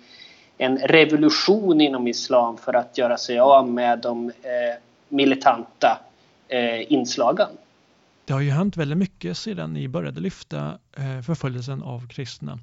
en 0.58 0.78
revolution 0.78 1.80
inom 1.80 2.08
islam 2.08 2.56
för 2.56 2.74
att 2.74 2.98
göra 2.98 3.16
sig 3.16 3.38
av 3.38 3.68
med 3.68 3.98
de 3.98 4.28
eh, 4.28 4.82
militanta 5.08 5.98
eh, 6.48 6.92
inslagen. 6.92 7.48
Det 8.28 8.34
har 8.34 8.40
ju 8.40 8.50
hänt 8.50 8.76
väldigt 8.76 8.98
mycket 8.98 9.36
sedan 9.36 9.72
ni 9.72 9.88
började 9.88 10.20
lyfta 10.20 10.78
eh, 10.96 11.20
förföljelsen 11.20 11.82
av 11.82 12.08
kristna. 12.08 12.58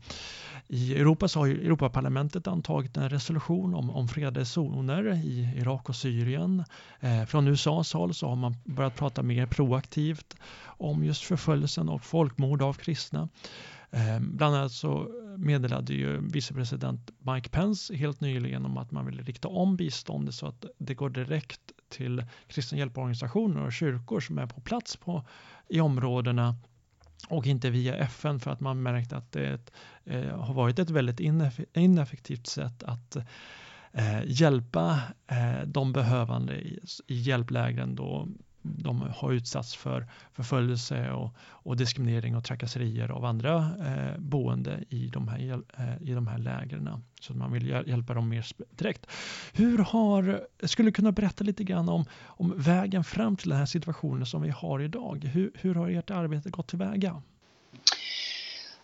I 0.67 0.95
Europa 0.95 1.27
så 1.27 1.39
har 1.39 1.45
ju 1.45 1.65
Europaparlamentet 1.65 2.47
antagit 2.47 2.97
en 2.97 3.09
resolution 3.09 3.75
om, 3.75 3.89
om 3.89 4.07
fredade 4.07 4.45
zoner 4.45 5.13
i 5.25 5.53
Irak 5.57 5.89
och 5.89 5.95
Syrien. 5.95 6.63
Eh, 6.99 7.25
från 7.25 7.47
USAs 7.47 7.93
håll 7.93 8.13
så 8.13 8.27
har 8.27 8.35
man 8.35 8.55
börjat 8.63 8.95
prata 8.95 9.23
mer 9.23 9.45
proaktivt 9.45 10.35
om 10.65 11.03
just 11.03 11.23
förföljelsen 11.23 11.89
och 11.89 12.03
folkmord 12.03 12.61
av 12.61 12.73
kristna. 12.73 13.29
Eh, 13.91 14.19
bland 14.19 14.55
annat 14.55 14.71
så 14.71 15.07
meddelade 15.37 15.93
ju 15.93 16.29
vicepresident 16.31 17.11
Mike 17.19 17.49
Pence 17.49 17.95
helt 17.95 18.21
nyligen 18.21 18.65
om 18.65 18.77
att 18.77 18.91
man 18.91 19.05
vill 19.05 19.23
rikta 19.23 19.47
om 19.47 19.75
biståndet 19.75 20.35
så 20.35 20.47
att 20.47 20.65
det 20.77 20.93
går 20.93 21.09
direkt 21.09 21.61
till 21.89 22.23
kristna 22.47 22.77
hjälporganisationer 22.77 23.65
och 23.65 23.73
kyrkor 23.73 24.19
som 24.19 24.37
är 24.37 24.45
på 24.45 24.61
plats 24.61 24.95
på, 24.95 25.25
i 25.67 25.79
områdena 25.79 26.55
och 27.29 27.47
inte 27.47 27.69
via 27.69 27.95
FN 27.95 28.39
för 28.39 28.51
att 28.51 28.59
man 28.59 28.83
märkt 28.83 29.13
att 29.13 29.31
det 29.31 29.71
eh, 30.03 30.39
har 30.39 30.53
varit 30.53 30.79
ett 30.79 30.89
väldigt 30.89 31.19
ineffektivt 31.73 32.47
sätt 32.47 32.83
att 32.83 33.15
eh, 33.91 34.21
hjälpa 34.25 34.99
eh, 35.27 35.67
de 35.67 35.93
behövande 35.93 36.55
i, 36.55 36.79
i 37.07 37.15
hjälplägren 37.15 37.95
då 37.95 38.27
de 38.65 39.01
har 39.15 39.31
utsatts 39.31 39.75
för 39.75 40.07
förföljelse 40.33 41.11
och, 41.11 41.35
och 41.39 41.77
diskriminering 41.77 42.35
och 42.35 42.43
trakasserier 42.43 43.11
av 43.11 43.25
andra 43.25 43.55
eh, 43.57 44.19
boende 44.19 44.83
i 44.89 45.07
de 45.07 45.27
här, 45.27 45.61
eh, 45.77 46.09
i 46.09 46.13
de 46.13 46.27
här 46.27 46.37
lägren. 46.37 46.89
Så 47.21 47.33
man 47.33 47.51
vill 47.51 47.67
hjälpa 47.67 48.13
dem 48.13 48.29
mer 48.29 48.45
direkt. 48.69 49.07
Hur 49.53 49.77
har, 49.77 50.47
skulle 50.63 50.87
du 50.87 50.93
kunna 50.93 51.11
berätta 51.11 51.43
lite 51.43 51.63
grann 51.63 51.89
om, 51.89 52.05
om 52.25 52.53
vägen 52.57 53.03
fram 53.03 53.35
till 53.37 53.49
den 53.49 53.59
här 53.59 53.65
situationen 53.65 54.25
som 54.25 54.41
vi 54.41 54.49
har 54.49 54.79
idag? 54.79 55.23
Hur, 55.33 55.51
hur 55.55 55.75
har 55.75 55.89
ert 55.89 56.11
arbete 56.11 56.49
gått 56.49 56.67
tillväga? 56.67 57.21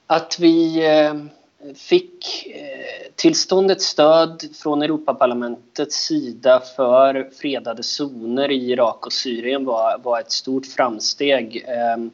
Att 0.07 0.37
vi 0.39 0.85
eh 0.89 1.13
fick 1.75 2.45
eh, 2.47 2.90
tillståndet 3.15 3.81
stöd 3.81 4.43
från 4.63 4.81
Europaparlamentets 4.81 5.95
sida 5.95 6.61
för 6.75 7.29
fredade 7.41 7.83
zoner 7.83 8.51
i 8.51 8.71
Irak 8.71 9.05
och 9.05 9.13
Syrien 9.13 9.65
var, 9.65 9.97
var 10.03 10.19
ett 10.19 10.31
stort 10.31 10.65
framsteg 10.65 11.65
eh, 11.67 12.05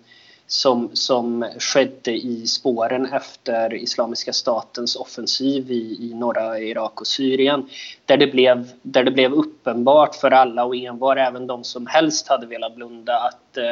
som, 0.47 0.89
som 0.93 1.45
skedde 1.59 2.11
i 2.11 2.47
spåren 2.47 3.05
efter 3.05 3.73
Islamiska 3.73 4.33
statens 4.33 4.95
offensiv 4.95 5.71
i, 5.71 6.09
i 6.11 6.13
norra 6.13 6.59
Irak 6.59 7.01
och 7.01 7.07
Syrien. 7.07 7.69
Där 8.05 8.17
det, 8.17 8.27
blev, 8.27 8.69
där 8.81 9.03
det 9.03 9.11
blev 9.11 9.33
uppenbart 9.33 10.15
för 10.15 10.31
alla 10.31 10.65
och 10.65 10.75
envar, 10.75 11.17
även 11.17 11.47
de 11.47 11.63
som 11.63 11.87
helst 11.87 12.27
hade 12.27 12.47
velat 12.47 12.75
blunda, 12.75 13.19
att 13.19 13.57
eh, 13.57 13.71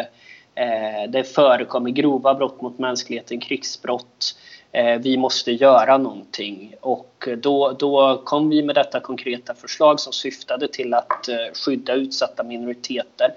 eh 0.65 1.09
det 1.09 1.23
förekommer 1.23 1.89
grova 1.89 2.33
brott 2.33 2.61
mot 2.61 2.79
mänskligheten, 2.79 3.39
krigsbrott 3.39 4.35
Eh, 4.54 4.54
Eh, 4.75 4.99
vi 4.99 5.17
måste 5.17 5.51
göra 5.51 5.97
någonting. 5.97 6.75
Och 6.81 7.27
då, 7.37 7.71
då 7.79 8.21
kom 8.25 8.49
vi 8.49 8.63
med 8.63 8.75
detta 8.75 8.99
konkreta 8.99 9.53
förslag 9.53 9.99
som 9.99 10.13
syftade 10.13 10.67
till 10.67 10.93
att 10.93 11.27
eh, 11.27 11.35
skydda 11.65 11.93
utsatta 11.93 12.43
minoriteter. 12.43 13.33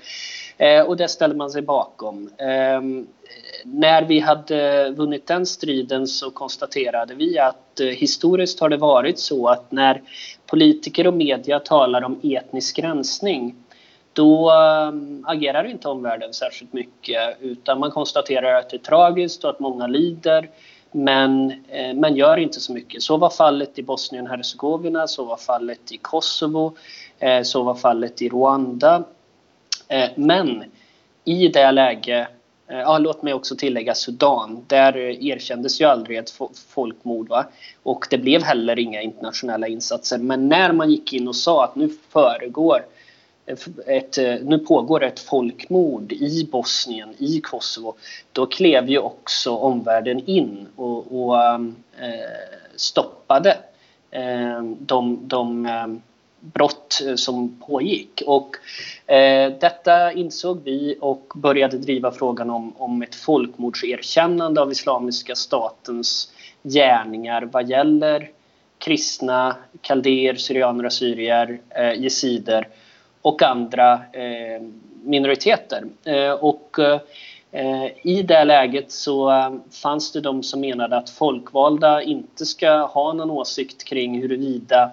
Eh, 0.56 0.82
och 0.82 0.96
det 0.96 1.08
ställde 1.08 1.36
man 1.36 1.50
sig 1.50 1.62
bakom. 1.62 2.30
Ehm, 2.38 3.06
när 3.64 4.02
vi 4.02 4.20
hade 4.20 4.90
vunnit 4.90 5.26
den 5.26 5.46
striden 5.46 6.06
så 6.06 6.30
konstaterade 6.30 7.14
vi 7.14 7.38
att 7.38 7.80
eh, 7.80 7.86
historiskt 7.86 8.60
har 8.60 8.68
det 8.68 8.76
varit 8.76 9.18
så 9.18 9.48
att 9.48 9.72
när 9.72 10.02
politiker 10.46 11.06
och 11.06 11.14
media 11.14 11.60
talar 11.60 12.04
om 12.04 12.20
etnisk 12.22 12.78
rensning 12.78 13.54
då 14.12 14.50
eh, 14.50 14.92
agerar 15.24 15.64
inte 15.64 15.88
omvärlden 15.88 16.34
särskilt 16.34 16.72
mycket 16.72 17.36
utan 17.40 17.80
man 17.80 17.90
konstaterar 17.90 18.54
att 18.54 18.70
det 18.70 18.76
är 18.76 18.78
tragiskt 18.78 19.44
och 19.44 19.50
att 19.50 19.60
många 19.60 19.86
lider 19.86 20.48
men, 20.92 21.50
eh, 21.50 21.94
men 21.94 22.16
gör 22.16 22.36
inte 22.36 22.60
så 22.60 22.72
mycket. 22.72 23.02
Så 23.02 23.16
var 23.16 23.30
fallet 23.30 23.78
i 23.78 23.82
Bosnien-Hercegovina, 23.82 25.06
så 25.06 25.24
var 25.24 25.36
fallet 25.36 25.92
i 25.92 25.96
Kosovo, 25.96 26.76
eh, 27.18 27.42
så 27.42 27.62
var 27.62 27.74
fallet 27.74 28.22
i 28.22 28.28
Rwanda. 28.28 29.04
Eh, 29.88 30.10
men 30.16 30.64
i 31.24 31.48
det 31.48 31.70
läge 31.72 32.28
eh, 32.68 32.78
ja, 32.78 32.98
låt 32.98 33.22
mig 33.22 33.34
också 33.34 33.56
tillägga 33.56 33.94
Sudan. 33.94 34.64
Där 34.66 34.96
eh, 34.96 35.26
erkändes 35.26 35.80
ju 35.80 35.84
aldrig 35.84 36.18
ett 36.18 36.32
folkmord. 36.68 37.28
Va? 37.28 37.44
Och 37.82 38.06
det 38.10 38.18
blev 38.18 38.42
heller 38.42 38.78
inga 38.78 39.02
internationella 39.02 39.68
insatser. 39.68 40.18
Men 40.18 40.48
när 40.48 40.72
man 40.72 40.90
gick 40.90 41.12
in 41.12 41.28
och 41.28 41.36
sa 41.36 41.64
att 41.64 41.76
nu 41.76 41.90
föregår 42.08 42.84
ett, 43.86 44.16
nu 44.42 44.58
pågår 44.58 45.04
ett 45.04 45.20
folkmord 45.20 46.12
i 46.12 46.48
Bosnien, 46.52 47.14
i 47.18 47.40
Kosovo, 47.40 47.94
då 48.32 48.46
klev 48.46 48.90
ju 48.90 48.98
också 48.98 49.56
omvärlden 49.56 50.22
in 50.26 50.66
och, 50.76 51.20
och 51.20 51.42
äh, 51.42 51.58
stoppade 52.76 53.56
äh, 54.10 54.62
de, 54.78 55.18
de 55.28 55.66
äh, 55.66 55.86
brott 56.40 57.02
som 57.16 57.60
pågick. 57.66 58.22
Och 58.26 58.56
eh, 59.12 59.52
detta 59.60 60.12
insåg 60.12 60.60
vi 60.64 60.96
och 61.00 61.32
började 61.34 61.78
driva 61.78 62.12
frågan 62.12 62.50
om, 62.50 62.72
om 62.76 63.02
ett 63.02 63.14
folkmordserkännande 63.14 64.60
av 64.60 64.72
Islamiska 64.72 65.34
statens 65.34 66.32
gärningar 66.62 67.42
vad 67.42 67.70
gäller 67.70 68.30
kristna, 68.78 69.56
kaldéer, 69.80 70.34
syrianer, 70.34 70.84
assyrier, 70.84 71.60
eh, 71.70 72.02
jesider 72.02 72.68
och 73.22 73.42
andra 73.42 73.92
eh, 73.92 74.62
minoriteter. 75.02 75.84
Eh, 76.04 76.30
och 76.30 76.78
eh, 77.52 77.86
i 78.02 78.22
det 78.22 78.44
läget 78.44 78.92
så 78.92 79.30
eh, 79.30 79.52
fanns 79.82 80.12
det 80.12 80.20
de 80.20 80.42
som 80.42 80.60
menade 80.60 80.96
att 80.96 81.10
folkvalda 81.10 82.02
inte 82.02 82.46
ska 82.46 82.86
ha 82.86 83.12
någon 83.12 83.30
åsikt 83.30 83.84
kring 83.84 84.20
huruvida 84.20 84.90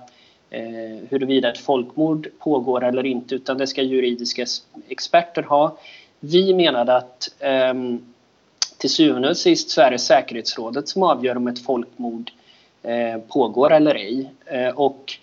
eh, 0.50 1.08
huruvida 1.10 1.52
ett 1.52 1.58
folkmord 1.58 2.28
pågår 2.40 2.84
eller 2.84 3.06
inte 3.06 3.36
utan 3.36 3.58
det 3.58 3.68
ska 3.68 3.82
juridiska 3.82 4.46
experter 4.88 5.44
ha. 5.44 5.78
Vi 6.20 6.54
menade 6.54 6.96
att 6.96 7.36
ehm, 7.40 8.14
till 8.78 8.90
syvende 8.90 9.30
och 9.30 9.38
sist 9.38 9.70
så 9.70 9.82
är 9.82 9.92
det 9.92 10.00
säkerhetsrådet 10.00 10.88
som 10.88 11.04
avgör 11.04 11.38
om 11.38 11.48
ett 11.48 11.66
folkmord 11.66 12.32
eh, 12.84 13.18
pågår 13.28 13.74
eller 13.74 13.96
ej. 13.96 14.32
Och 14.76 15.14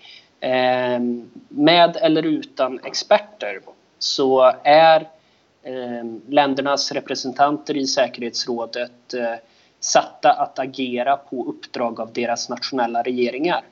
Ehm, 0.44 1.30
med 1.48 1.96
eller 1.96 2.22
utan 2.22 2.80
experter 2.84 3.60
så 3.98 4.52
är 4.64 5.08
ehm, 5.62 6.20
ländernas 6.28 6.92
representanter 6.92 7.76
i 7.76 7.86
säkerhetsrådet 7.86 9.14
eh, 9.14 9.34
satta 9.80 10.32
att 10.32 10.58
agera 10.58 11.16
på 11.16 11.44
uppdrag 11.44 12.00
av 12.00 12.12
deras 12.12 12.48
nationella 12.48 13.02
regeringar. 13.02 13.62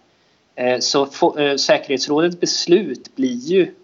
Eh, 0.54 0.78
så 0.78 1.02
eh, 1.38 1.56
säkerhetsrådets 1.56 2.40
beslut 2.40 3.16
blir 3.16 3.36
ju 3.36 3.74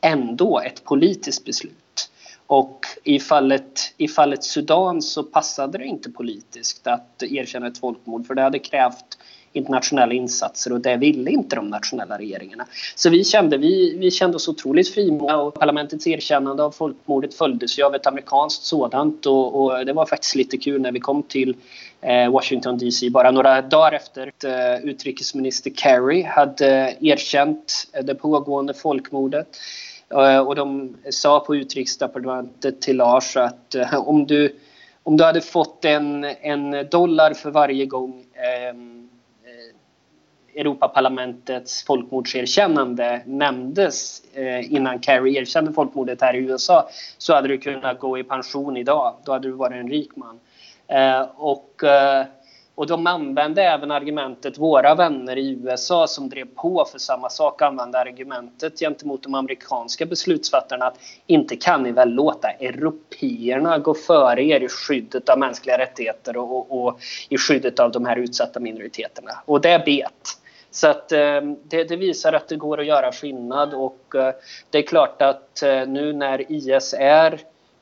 ändå 0.00 0.60
ett 0.60 0.84
politiskt 0.84 1.44
beslut. 1.44 2.10
Och 2.46 2.86
i 3.04 3.20
fallet, 3.20 3.94
i 3.96 4.08
fallet 4.08 4.44
Sudan 4.44 5.02
så 5.02 5.22
passade 5.22 5.78
det 5.78 5.84
inte 5.84 6.10
politiskt 6.10 6.86
att 6.86 7.22
erkänna 7.22 7.66
ett 7.66 7.78
folkmord 7.78 8.26
för 8.26 8.34
det 8.34 8.42
hade 8.42 8.58
krävt 8.58 9.18
internationella 9.54 10.14
insatser 10.14 10.72
och 10.72 10.80
det 10.80 10.96
ville 10.96 11.30
inte 11.30 11.56
de 11.56 11.68
nationella 11.68 12.18
regeringarna. 12.18 12.66
Så 12.94 13.10
vi 13.10 13.24
kände, 13.24 13.56
vi, 13.56 13.96
vi 13.98 14.10
kände 14.10 14.36
oss 14.36 14.48
otroligt 14.48 14.94
frimodiga 14.94 15.36
och 15.36 15.54
parlamentets 15.54 16.06
erkännande 16.06 16.62
av 16.62 16.70
folkmordet 16.70 17.34
följdes 17.34 17.78
ju 17.78 17.82
av 17.82 17.94
ett 17.94 18.06
amerikanskt 18.06 18.64
sådant 18.64 19.26
och, 19.26 19.62
och 19.62 19.86
det 19.86 19.92
var 19.92 20.06
faktiskt 20.06 20.34
lite 20.34 20.56
kul 20.56 20.80
när 20.80 20.92
vi 20.92 21.00
kom 21.00 21.22
till 21.22 21.56
eh, 22.00 22.30
Washington 22.30 22.78
DC 22.78 23.10
bara 23.10 23.30
några 23.30 23.62
dagar 23.62 23.92
efter 23.92 24.26
att 24.26 24.44
eh, 24.44 24.90
utrikesminister 24.90 25.70
Kerry 25.70 26.22
hade 26.22 26.96
erkänt 27.00 27.88
eh, 27.92 28.04
det 28.04 28.14
pågående 28.14 28.74
folkmordet. 28.74 29.56
Och 30.46 30.54
de 30.54 30.96
sa 31.10 31.40
på 31.40 31.56
utrikesdepartementet 31.56 32.82
till 32.82 32.96
Lars 32.96 33.36
att 33.36 33.74
om 33.92 34.26
du, 34.26 34.56
om 35.02 35.16
du 35.16 35.24
hade 35.24 35.40
fått 35.40 35.84
en, 35.84 36.24
en 36.24 36.88
dollar 36.90 37.34
för 37.34 37.50
varje 37.50 37.86
gång 37.86 38.24
eh, 38.34 38.74
Europaparlamentets 40.56 41.84
folkmordserkännande 41.84 43.22
nämndes 43.26 44.22
eh, 44.34 44.72
innan 44.72 45.02
Kerry 45.02 45.36
erkände 45.36 45.72
folkmordet 45.72 46.20
här 46.20 46.34
i 46.34 46.38
USA 46.38 46.88
så 47.18 47.34
hade 47.34 47.48
du 47.48 47.58
kunnat 47.58 47.98
gå 47.98 48.18
i 48.18 48.24
pension 48.24 48.76
idag. 48.76 49.14
Då 49.24 49.32
hade 49.32 49.48
du 49.48 49.52
varit 49.52 49.80
en 49.80 49.88
rik 49.88 50.16
man. 50.16 50.40
Eh, 50.86 51.28
och, 51.36 51.84
eh, 51.84 52.26
och 52.74 52.86
de 52.86 53.06
använde 53.06 53.62
även 53.62 53.90
argumentet, 53.90 54.58
våra 54.58 54.94
vänner 54.94 55.38
i 55.38 55.50
USA 55.50 56.06
som 56.06 56.28
drev 56.28 56.46
på 56.54 56.84
för 56.92 56.98
samma 56.98 57.30
sak, 57.30 57.62
använde 57.62 57.98
argumentet 57.98 58.78
gentemot 58.78 59.22
de 59.22 59.34
amerikanska 59.34 60.06
beslutsfattarna 60.06 60.86
att 60.86 60.98
inte 61.26 61.56
kan 61.56 61.82
ni 61.82 61.92
väl 61.92 62.10
låta 62.10 62.48
européerna 62.50 63.78
gå 63.78 63.94
före 63.94 64.44
er 64.44 64.60
i 64.60 64.68
skyddet 64.68 65.28
av 65.28 65.38
mänskliga 65.38 65.78
rättigheter 65.78 66.36
och, 66.36 66.52
och, 66.52 66.84
och 66.84 67.00
i 67.28 67.38
skyddet 67.38 67.80
av 67.80 67.92
de 67.92 68.04
här 68.04 68.16
utsatta 68.16 68.60
minoriteterna. 68.60 69.32
Och 69.44 69.60
det 69.60 69.82
bet. 69.84 70.43
Så 70.74 70.88
att 70.88 71.12
eh, 71.12 71.40
det, 71.64 71.84
det, 71.84 71.96
visar 71.96 72.32
att 72.32 72.48
det 72.48 72.56
går 72.56 72.80
att 72.80 72.86
göra 72.86 73.12
skillnad 73.12 73.74
och 73.74 74.14
eh, 74.14 74.34
det 74.70 74.78
är 74.78 74.82
klart 74.82 75.22
att 75.22 75.62
eh, 75.62 75.86
nu 75.86 76.12
när 76.12 76.52
IS 76.52 76.94
är 76.98 77.40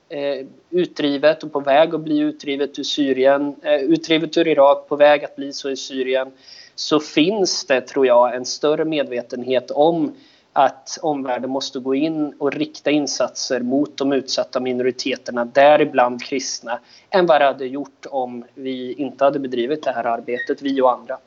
eh, 0.08 0.46
utdrivet 0.70 1.42
och 1.42 1.52
på 1.52 1.60
väg 1.60 1.94
att 1.94 2.00
bli 2.00 2.18
utdrivet 2.18 2.78
ur 2.78 2.82
Syrien, 2.82 3.56
eh, 3.62 3.74
utdrivet 3.74 4.36
ur 4.36 4.48
Irak, 4.48 4.88
på 4.88 4.96
väg 4.96 5.24
att 5.24 5.36
bli 5.36 5.52
så 5.52 5.70
i 5.70 5.76
Syrien, 5.76 6.32
så 6.74 7.00
finns 7.00 7.66
det, 7.66 7.80
tror 7.80 8.06
jag, 8.06 8.34
en 8.34 8.44
större 8.44 8.84
medvetenhet 8.84 9.70
om 9.70 10.14
att 10.52 10.98
omvärlden 11.02 11.50
måste 11.50 11.78
gå 11.78 11.94
in 11.94 12.34
och 12.38 12.52
rikta 12.52 12.90
insatser 12.90 13.60
mot 13.60 13.96
de 13.96 14.12
utsatta 14.12 14.60
minoriteterna, 14.60 15.44
däribland 15.44 16.22
kristna, 16.22 16.78
än 17.10 17.26
vad 17.26 17.40
det 17.40 17.44
hade 17.44 17.66
gjort 17.66 18.06
om 18.10 18.44
vi 18.54 18.92
inte 18.92 19.24
hade 19.24 19.38
bedrivit 19.38 19.82
det 19.82 19.92
här 19.92 20.04
arbetet, 20.04 20.62
vi 20.62 20.80
och 20.80 20.92
andra. 20.92 21.18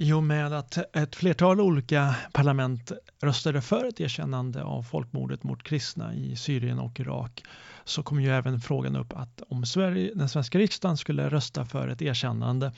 I 0.00 0.12
och 0.12 0.22
med 0.22 0.52
att 0.52 0.96
ett 0.96 1.16
flertal 1.16 1.60
olika 1.60 2.14
parlament 2.32 2.92
röstade 3.22 3.60
för 3.60 3.84
ett 3.84 4.00
erkännande 4.00 4.62
av 4.62 4.82
folkmordet 4.82 5.42
mot 5.42 5.62
kristna 5.62 6.14
i 6.14 6.36
Syrien 6.36 6.78
och 6.78 7.00
Irak 7.00 7.44
så 7.84 8.02
kom 8.02 8.20
ju 8.20 8.30
även 8.30 8.60
frågan 8.60 8.96
upp 8.96 9.12
att 9.12 9.42
om 9.48 9.66
Sverige, 9.66 10.14
den 10.14 10.28
svenska 10.28 10.58
riksdagen 10.58 10.96
skulle 10.96 11.28
rösta 11.28 11.64
för 11.64 11.88
ett 11.88 12.02
erkännande 12.02 12.72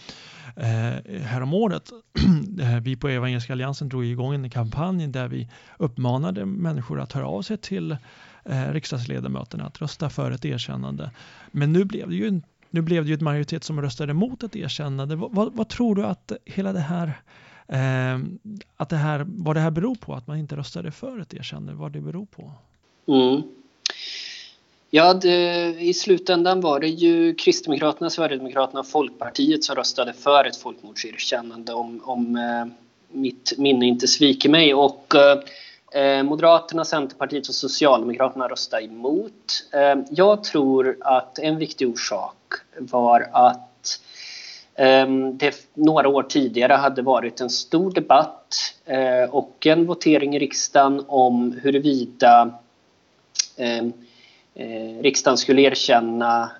eh, 0.56 1.22
häromåret. 1.22 1.90
Eh, 2.60 2.80
vi 2.80 2.96
på 2.96 3.08
Evangeliska 3.08 3.52
alliansen 3.52 3.88
drog 3.88 4.04
igång 4.04 4.34
en 4.34 4.50
kampanj 4.50 5.06
där 5.06 5.28
vi 5.28 5.48
uppmanade 5.78 6.46
människor 6.46 7.00
att 7.00 7.12
höra 7.12 7.26
av 7.26 7.42
sig 7.42 7.56
till 7.56 7.96
eh, 8.44 8.72
riksdagsledamöterna 8.72 9.64
att 9.64 9.80
rösta 9.80 10.10
för 10.10 10.30
ett 10.30 10.44
erkännande. 10.44 11.10
Men 11.50 11.72
nu 11.72 11.84
blev 11.84 12.08
det 12.08 12.16
ju 12.16 12.28
inte 12.28 12.48
nu 12.70 12.80
blev 12.80 13.04
det 13.04 13.08
ju 13.08 13.14
ett 13.14 13.20
majoritet 13.20 13.64
som 13.64 13.82
röstade 13.82 14.10
emot 14.10 14.42
ett 14.42 14.56
erkännande. 14.56 15.16
Vad, 15.16 15.34
vad, 15.34 15.52
vad 15.52 15.68
tror 15.68 15.94
du 15.94 16.04
att 16.04 16.32
hela 16.44 16.72
det 16.72 16.80
här 16.80 17.06
eh, 17.68 18.20
att 18.76 18.88
det 18.88 18.96
här, 18.96 19.26
vad 19.28 19.56
det 19.56 19.60
här 19.60 19.70
beror 19.70 19.94
på, 19.94 20.14
att 20.14 20.26
man 20.26 20.38
inte 20.38 20.56
röstade 20.56 20.90
för 20.90 21.20
ett 21.20 21.34
erkännande, 21.34 21.72
vad 21.72 21.92
det 21.92 22.00
beror 22.00 22.26
på? 22.26 22.52
Mm. 23.06 23.42
Ja, 24.90 25.14
det, 25.14 25.64
i 25.80 25.94
slutändan 25.94 26.60
var 26.60 26.80
det 26.80 26.88
ju 26.88 27.34
Kristdemokraterna, 27.34 28.10
Sverigedemokraterna 28.10 28.80
och 28.80 28.88
Folkpartiet 28.88 29.64
som 29.64 29.76
röstade 29.76 30.12
för 30.12 30.44
ett 30.44 30.56
folkmordserkännande 30.56 31.72
om, 31.72 32.00
om 32.04 32.36
eh, 32.36 32.66
mitt 33.08 33.52
minne 33.58 33.86
inte 33.86 34.08
sviker 34.08 34.48
mig. 34.48 34.74
Och 34.74 35.14
eh, 35.14 35.38
Eh, 35.38 35.44
Eh, 35.92 36.22
Moderaterna, 36.22 36.84
Centerpartiet 36.84 37.48
och 37.48 37.54
Socialdemokraterna 37.54 38.48
röstade 38.48 38.82
emot. 38.82 39.68
Eh, 39.72 39.94
jag 40.10 40.44
tror 40.44 40.96
att 41.00 41.38
en 41.38 41.58
viktig 41.58 41.88
orsak 41.88 42.36
var 42.78 43.28
att 43.32 44.00
ehm, 44.74 45.38
det 45.38 45.54
några 45.74 46.08
år 46.08 46.22
tidigare 46.22 46.72
hade 46.72 47.02
varit 47.02 47.40
en 47.40 47.50
stor 47.50 47.90
debatt 47.90 48.54
eh, 48.84 49.30
och 49.30 49.66
en 49.66 49.86
votering 49.86 50.36
i 50.36 50.38
riksdagen 50.38 51.04
om 51.08 51.58
huruvida 51.62 52.50
ehm, 53.56 53.92
riksdagen 55.00 55.38
skulle 55.38 55.62
erkänna 55.62 56.50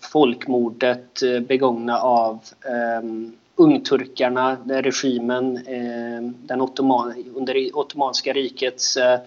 folkmordet 0.00 1.20
begångna 1.46 1.98
av 1.98 2.38
ehm, 2.66 3.32
ungturkarna, 3.56 4.56
regimen 4.68 5.56
eh, 5.56 6.22
den 6.46 6.60
ottoman, 6.60 7.14
under 7.34 7.54
det 7.54 7.72
Ottomanska 7.72 8.32
rikets 8.32 8.96
eh, 8.96 9.20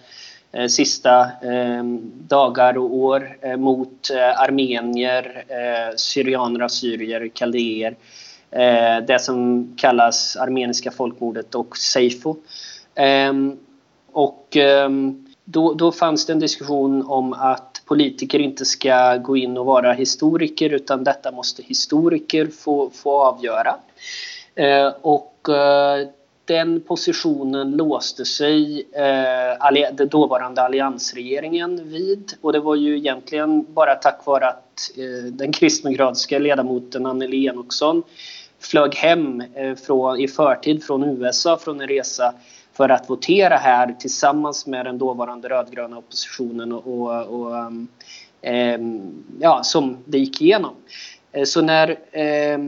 eh, 0.52 0.66
sista 0.66 1.20
eh, 1.22 1.84
dagar 2.28 2.78
och 2.78 2.94
år 2.94 3.36
eh, 3.40 3.56
mot 3.56 4.10
eh, 4.10 4.40
armenier, 4.40 5.44
syrianer, 5.96 6.60
assyrier, 6.60 7.28
kaldéer. 7.28 7.96
Det 9.06 9.22
som 9.22 9.68
kallas 9.76 10.36
armeniska 10.36 10.90
folkmordet 10.90 11.54
och 11.54 11.76
Seifo. 11.76 12.36
Och 14.12 14.56
då, 15.50 15.74
då 15.74 15.92
fanns 15.92 16.26
det 16.26 16.32
en 16.32 16.38
diskussion 16.38 17.06
om 17.06 17.32
att 17.32 17.82
politiker 17.84 18.38
inte 18.38 18.64
ska 18.64 19.16
gå 19.16 19.36
in 19.36 19.56
och 19.56 19.66
vara 19.66 19.92
historiker 19.92 20.70
utan 20.70 21.04
detta 21.04 21.30
måste 21.32 21.62
historiker 21.62 22.46
få, 22.46 22.90
få 22.90 23.22
avgöra. 23.22 23.76
Eh, 24.54 24.92
och 25.02 25.48
eh, 25.48 26.08
den 26.44 26.80
positionen 26.80 27.70
låste 27.70 28.24
sig 28.24 28.86
eh, 28.92 29.92
den 29.92 30.08
dåvarande 30.08 30.62
alliansregeringen 30.62 31.88
vid 31.88 32.32
och 32.40 32.52
det 32.52 32.60
var 32.60 32.74
ju 32.74 32.96
egentligen 32.96 33.74
bara 33.74 33.94
tack 33.94 34.26
vare 34.26 34.48
att 34.48 34.90
eh, 34.96 35.32
den 35.32 35.52
kristdemokratiska 35.52 36.38
ledamoten 36.38 37.06
Anneli 37.06 37.46
Enoksson 37.46 38.02
flög 38.60 38.94
hem 38.94 39.42
eh, 39.54 39.74
från, 39.74 40.20
i 40.20 40.28
förtid 40.28 40.84
från 40.84 41.04
USA 41.04 41.56
från 41.56 41.80
en 41.80 41.88
resa 41.88 42.34
för 42.78 42.88
att 42.88 43.10
votera 43.10 43.56
här 43.56 43.96
tillsammans 43.98 44.66
med 44.66 44.86
den 44.86 44.98
dåvarande 44.98 45.48
rödgröna 45.48 45.98
oppositionen 45.98 46.72
och, 46.72 46.86
och, 46.86 47.40
och 47.40 47.56
eh, 48.42 48.80
ja, 49.40 49.62
som 49.64 49.96
det 50.04 50.18
gick 50.18 50.42
igenom. 50.42 50.74
Eh, 51.32 51.44
så 51.44 51.62
när, 51.62 51.90
eh, 52.12 52.58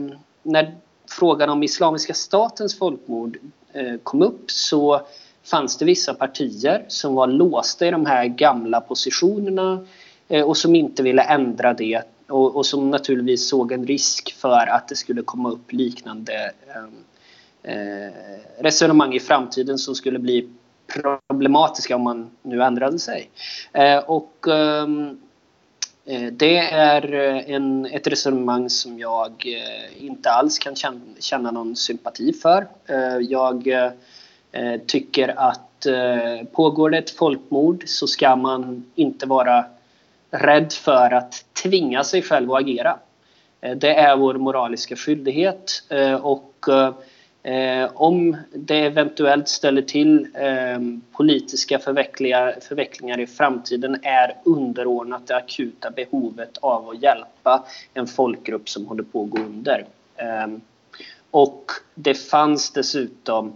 när 0.43 0.75
frågan 1.09 1.49
om 1.49 1.63
Islamiska 1.63 2.13
statens 2.13 2.77
folkmord 2.77 3.37
eh, 3.73 3.95
kom 4.03 4.21
upp 4.21 4.51
så 4.51 5.01
fanns 5.43 5.77
det 5.77 5.85
vissa 5.85 6.13
partier 6.13 6.85
som 6.87 7.15
var 7.15 7.27
låsta 7.27 7.87
i 7.87 7.91
de 7.91 8.05
här 8.05 8.25
gamla 8.25 8.81
positionerna 8.81 9.85
eh, 10.27 10.43
och 10.45 10.57
som 10.57 10.75
inte 10.75 11.03
ville 11.03 11.21
ändra 11.21 11.73
det 11.73 12.01
och, 12.27 12.55
och, 12.55 12.65
som 12.65 12.91
naturligtvis 12.91 13.49
såg 13.49 13.71
en 13.71 13.87
risk 13.87 14.35
för 14.37 14.67
att 14.67 14.87
det 14.87 14.95
skulle 14.95 15.21
komma 15.21 15.51
upp 15.51 15.71
liknande 15.71 16.51
Eh, 17.63 18.11
resonemang 18.59 19.13
i 19.13 19.19
framtiden 19.19 19.77
som 19.77 19.95
skulle 19.95 20.19
bli 20.19 20.49
problematiska 21.27 21.95
om 21.95 22.01
man 22.01 22.29
nu 22.41 22.63
ändrade 22.63 22.99
sig. 22.99 23.29
Eh, 23.73 23.97
och 23.97 24.47
ehm, 24.47 25.17
Eh, 26.05 26.31
det 26.31 26.57
är 26.57 27.13
eh, 27.13 27.55
en, 27.55 27.85
ett 27.85 28.07
resonemang 28.07 28.69
som 28.69 28.99
jag 28.99 29.31
eh, 29.45 30.05
inte 30.05 30.31
alls 30.31 30.59
kan 30.59 30.75
känna 31.19 31.51
någon 31.51 31.75
sympati 31.75 32.33
för. 32.33 32.67
Eh, 32.87 33.17
jag 33.17 33.67
tycker 34.87 35.39
att 35.39 35.67
pågår 36.51 36.89
det 36.89 36.97
ett 36.97 37.09
folkmord 37.09 37.83
så 37.87 38.07
ska 38.07 38.35
man 38.35 38.85
inte 38.95 39.25
vara 39.25 39.65
rädd 40.31 40.73
för 40.73 41.13
att 41.13 41.45
tvinga 41.63 42.03
sig 42.03 42.21
själv 42.21 42.51
att 42.51 42.61
agera. 42.61 42.97
Det 43.75 43.95
är 43.95 44.15
vår 44.15 44.33
moraliska 44.33 44.95
skyldighet 44.95 45.83
och 46.21 46.65
Eh, 47.43 47.89
om 47.93 48.37
det 48.53 48.85
eventuellt 48.85 49.47
ställer 49.47 49.81
till 49.81 50.27
eh, 50.33 50.79
politiska 51.11 51.79
förvecklingar, 51.79 52.57
förvecklingar 52.61 53.19
i 53.19 53.27
framtiden 53.27 53.99
är 54.03 54.37
underordnat 54.45 55.27
det 55.27 55.35
akuta 55.35 55.91
behovet 55.91 56.57
av 56.57 56.89
att 56.89 57.01
hjälpa 57.01 57.65
en 57.93 58.07
folkgrupp 58.07 58.69
som 58.69 58.87
håller 58.87 59.03
på 59.03 59.23
att 59.23 59.29
gå 59.29 59.37
under. 59.37 59.85
Eh, 60.15 60.47
och 61.31 61.71
det 61.95 62.13
fanns 62.13 62.71
dessutom 62.71 63.53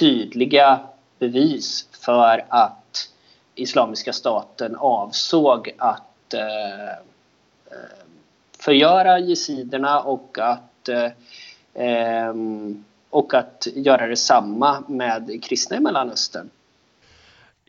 tydliga 0.00 0.80
bevis 1.18 1.88
för 1.92 2.44
att 2.48 3.08
Islamiska 3.54 4.12
staten 4.12 4.76
avsåg 4.76 5.70
att 5.78 6.34
eh, 6.34 6.88
eh 6.88 6.94
förgöra 8.60 9.18
jesiderna 9.18 10.00
och 10.00 10.38
att 10.38 10.88
eh, 10.88 11.10
ehm, 11.74 12.84
och 13.10 13.34
att 13.34 13.66
göra 13.74 14.06
detsamma 14.06 14.84
med 14.88 15.44
kristna 15.44 15.76
i 15.76 15.80
Mellanöstern. 15.80 16.50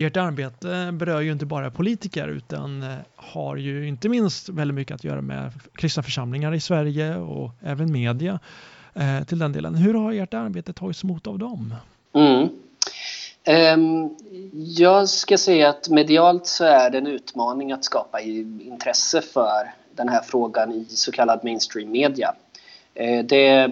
Ert 0.02 0.18
arbete 0.18 0.92
berör 0.94 1.22
ju 1.22 1.32
inte 1.32 1.46
bara 1.46 1.72
politiker 1.72 2.28
utan 2.28 2.84
eh, 2.84 2.98
har 3.16 3.56
ju 3.56 3.88
inte 3.88 4.10
minst 4.10 4.50
väldigt 4.50 4.76
mycket 4.76 4.96
att 4.96 5.04
göra 5.04 5.22
med 5.22 5.52
kristna 5.74 6.04
församlingar 6.04 6.54
i 6.54 6.60
Sverige 6.60 7.16
och 7.16 7.52
även 7.62 7.92
media 7.92 8.40
eh, 8.94 9.24
till 9.26 9.40
den 9.40 9.52
delen. 9.52 9.76
Hur 9.76 9.94
har 9.94 10.14
ert 10.14 10.34
arbete 10.34 10.74
tagits 10.74 11.04
emot 11.04 11.28
av 11.28 11.40
dem? 11.40 11.76
Mm. 12.14 12.50
Um, 13.76 14.16
jag 14.54 15.10
ska 15.10 15.38
säga 15.38 15.70
att 15.70 15.90
medialt 15.90 16.48
så 16.48 16.66
är 16.66 16.90
det 16.90 16.98
en 16.98 17.08
utmaning 17.08 17.72
att 17.72 17.84
skapa 17.84 18.22
intresse 18.22 19.22
för 19.22 19.74
den 19.96 20.10
här 20.10 20.22
frågan 20.22 20.72
i 20.72 20.86
så 20.90 21.12
kallad 21.12 21.40
mainstream 21.44 21.92
media. 21.92 22.34
Uh, 23.02 23.24
det 23.26 23.72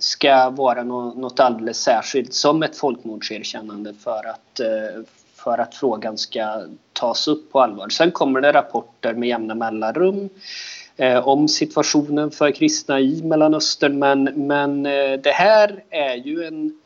ska 0.00 0.50
vara 0.50 0.84
något 0.84 1.40
alldeles 1.40 1.82
särskilt 1.82 2.34
som 2.34 2.62
ett 2.62 2.76
folkmordserkännande 2.76 3.94
för 3.94 4.28
att, 4.28 4.60
eh, 4.60 5.02
för 5.34 5.58
att 5.58 5.74
frågan 5.74 6.18
ska 6.18 6.62
tas 6.92 7.28
upp 7.28 7.52
på 7.52 7.60
allvar. 7.60 7.88
Sen 7.88 8.10
kommer 8.10 8.40
det 8.40 8.52
rapporter 8.52 9.14
med 9.14 9.28
jämna 9.28 9.54
mellanrum 9.54 10.28
eh, 10.96 11.28
om 11.28 11.48
situationen 11.48 12.30
för 12.30 12.50
kristna 12.50 13.00
i 13.00 13.22
Mellanöstern 13.22 13.98
men, 13.98 14.24
men 14.24 14.86
eh, 14.86 15.12
det 15.12 15.32
här 15.32 15.84
är 15.90 16.14
ju 16.14 16.44
en 16.44 16.80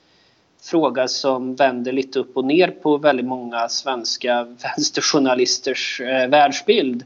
fråga 0.63 1.09
som 1.09 1.55
vänder 1.55 1.93
lite 1.93 2.19
upp 2.19 2.37
och 2.37 2.45
ner 2.45 2.69
på 2.69 2.97
väldigt 2.97 3.27
många 3.27 3.69
svenska 3.69 4.43
vänsterjournalisters 4.63 6.01
världsbild. 6.29 7.05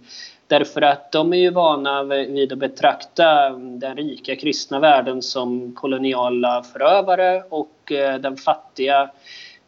Därför 0.48 0.82
att 0.82 1.12
de 1.12 1.32
är 1.32 1.36
ju 1.36 1.50
vana 1.50 2.02
vid 2.02 2.52
att 2.52 2.58
betrakta 2.58 3.50
den 3.50 3.96
rika 3.96 4.36
kristna 4.36 4.80
världen 4.80 5.22
som 5.22 5.74
koloniala 5.74 6.62
förövare 6.62 7.42
och 7.48 7.92
eh, 7.92 8.18
den 8.18 8.36
fattiga, 8.36 9.10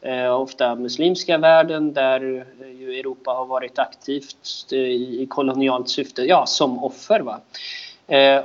eh, 0.00 0.40
ofta 0.40 0.74
muslimska 0.74 1.38
världen 1.38 1.92
där 1.92 2.46
eh, 2.60 2.80
ju 2.80 2.98
Europa 2.98 3.30
har 3.30 3.46
varit 3.46 3.78
aktivt 3.78 4.72
i 4.72 5.26
kolonialt 5.30 5.88
syfte, 5.88 6.22
ja, 6.22 6.46
som 6.46 6.84
offer. 6.84 7.20
Va? 7.20 7.40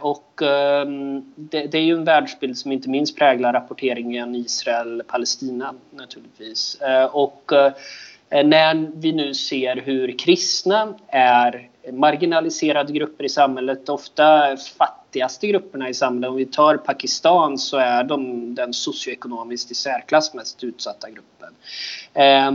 Och 0.01 0.41
ehm, 0.41 1.33
det 1.35 1.73
är 1.73 1.81
ju 1.81 1.93
en 1.93 2.05
världsbild 2.05 2.57
som 2.57 2.71
inte 2.71 2.89
minst 2.89 3.17
präglar 3.17 3.53
rapporteringen 3.53 4.35
Israel-Palestina 4.35 5.73
naturligtvis. 5.91 6.77
Och 7.11 7.51
Eh, 8.29 8.45
när 8.45 8.91
vi 8.95 9.11
nu 9.11 9.33
ser 9.33 9.75
hur 9.75 10.17
kristna 10.19 10.93
är 11.07 11.69
marginaliserade 11.91 12.93
grupper 12.93 13.23
i 13.23 13.29
samhället, 13.29 13.89
ofta 13.89 14.57
fattigaste 14.77 15.47
grupperna 15.47 15.89
i 15.89 15.93
samhället. 15.93 16.29
Om 16.29 16.35
vi 16.35 16.45
tar 16.45 16.77
Pakistan 16.77 17.57
så 17.57 17.77
är 17.77 18.03
de 18.03 18.55
den 18.55 18.73
socioekonomiskt 18.73 19.71
i 19.71 19.75
särklass 19.75 20.33
mest 20.33 20.63
utsatta 20.63 21.07
gruppen. 21.09 21.53
Eh, 22.13 22.51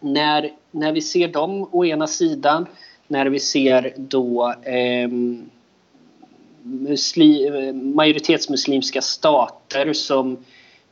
när, 0.00 0.52
när 0.70 0.92
vi 0.92 1.00
ser 1.00 1.28
dem 1.28 1.68
å 1.72 1.84
ena 1.84 2.06
sidan, 2.06 2.66
när 3.06 3.26
vi 3.26 3.40
ser 3.40 3.94
då 3.96 4.54
ehm, 4.62 5.42
eh, 5.42 5.48
muslim, 6.62 7.94
majoritetsmuslimska 7.94 9.02
stater 9.02 9.92
som 9.92 10.36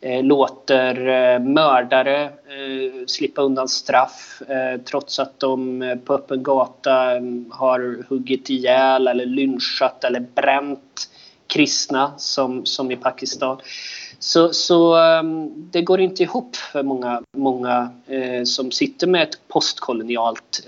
Eh, 0.07 0.23
låter 0.23 1.09
eh, 1.09 1.41
mördare 1.41 2.25
eh, 2.25 3.07
slippa 3.07 3.43
undan 3.43 3.69
straff 3.69 4.43
trots 4.91 5.19
att 5.19 5.41
de 5.41 6.01
på 6.05 6.15
öppen 6.15 6.43
gata 6.43 7.17
mm, 7.17 7.51
har 7.51 8.05
huggit 8.09 8.51
ihjäl 8.51 9.09
eller 9.09 9.27
lynchat 9.27 10.05
eller 10.05 10.21
bränt 10.21 11.09
kristna 11.47 12.13
som, 12.19 12.67
som 12.67 12.91
i 12.91 12.97
Pakistan. 12.97 13.59
Så, 14.19 14.53
så 14.53 14.95
mm, 14.95 15.71
det 15.71 15.83
går 15.83 16.01
inte 16.01 16.23
ihop 16.23 16.57
för 16.57 16.83
många, 16.83 17.23
många 17.37 17.91
som 18.45 18.71
sitter 18.71 19.07
med 19.07 19.23
ett 19.23 19.49
postkolonialt 19.49 20.67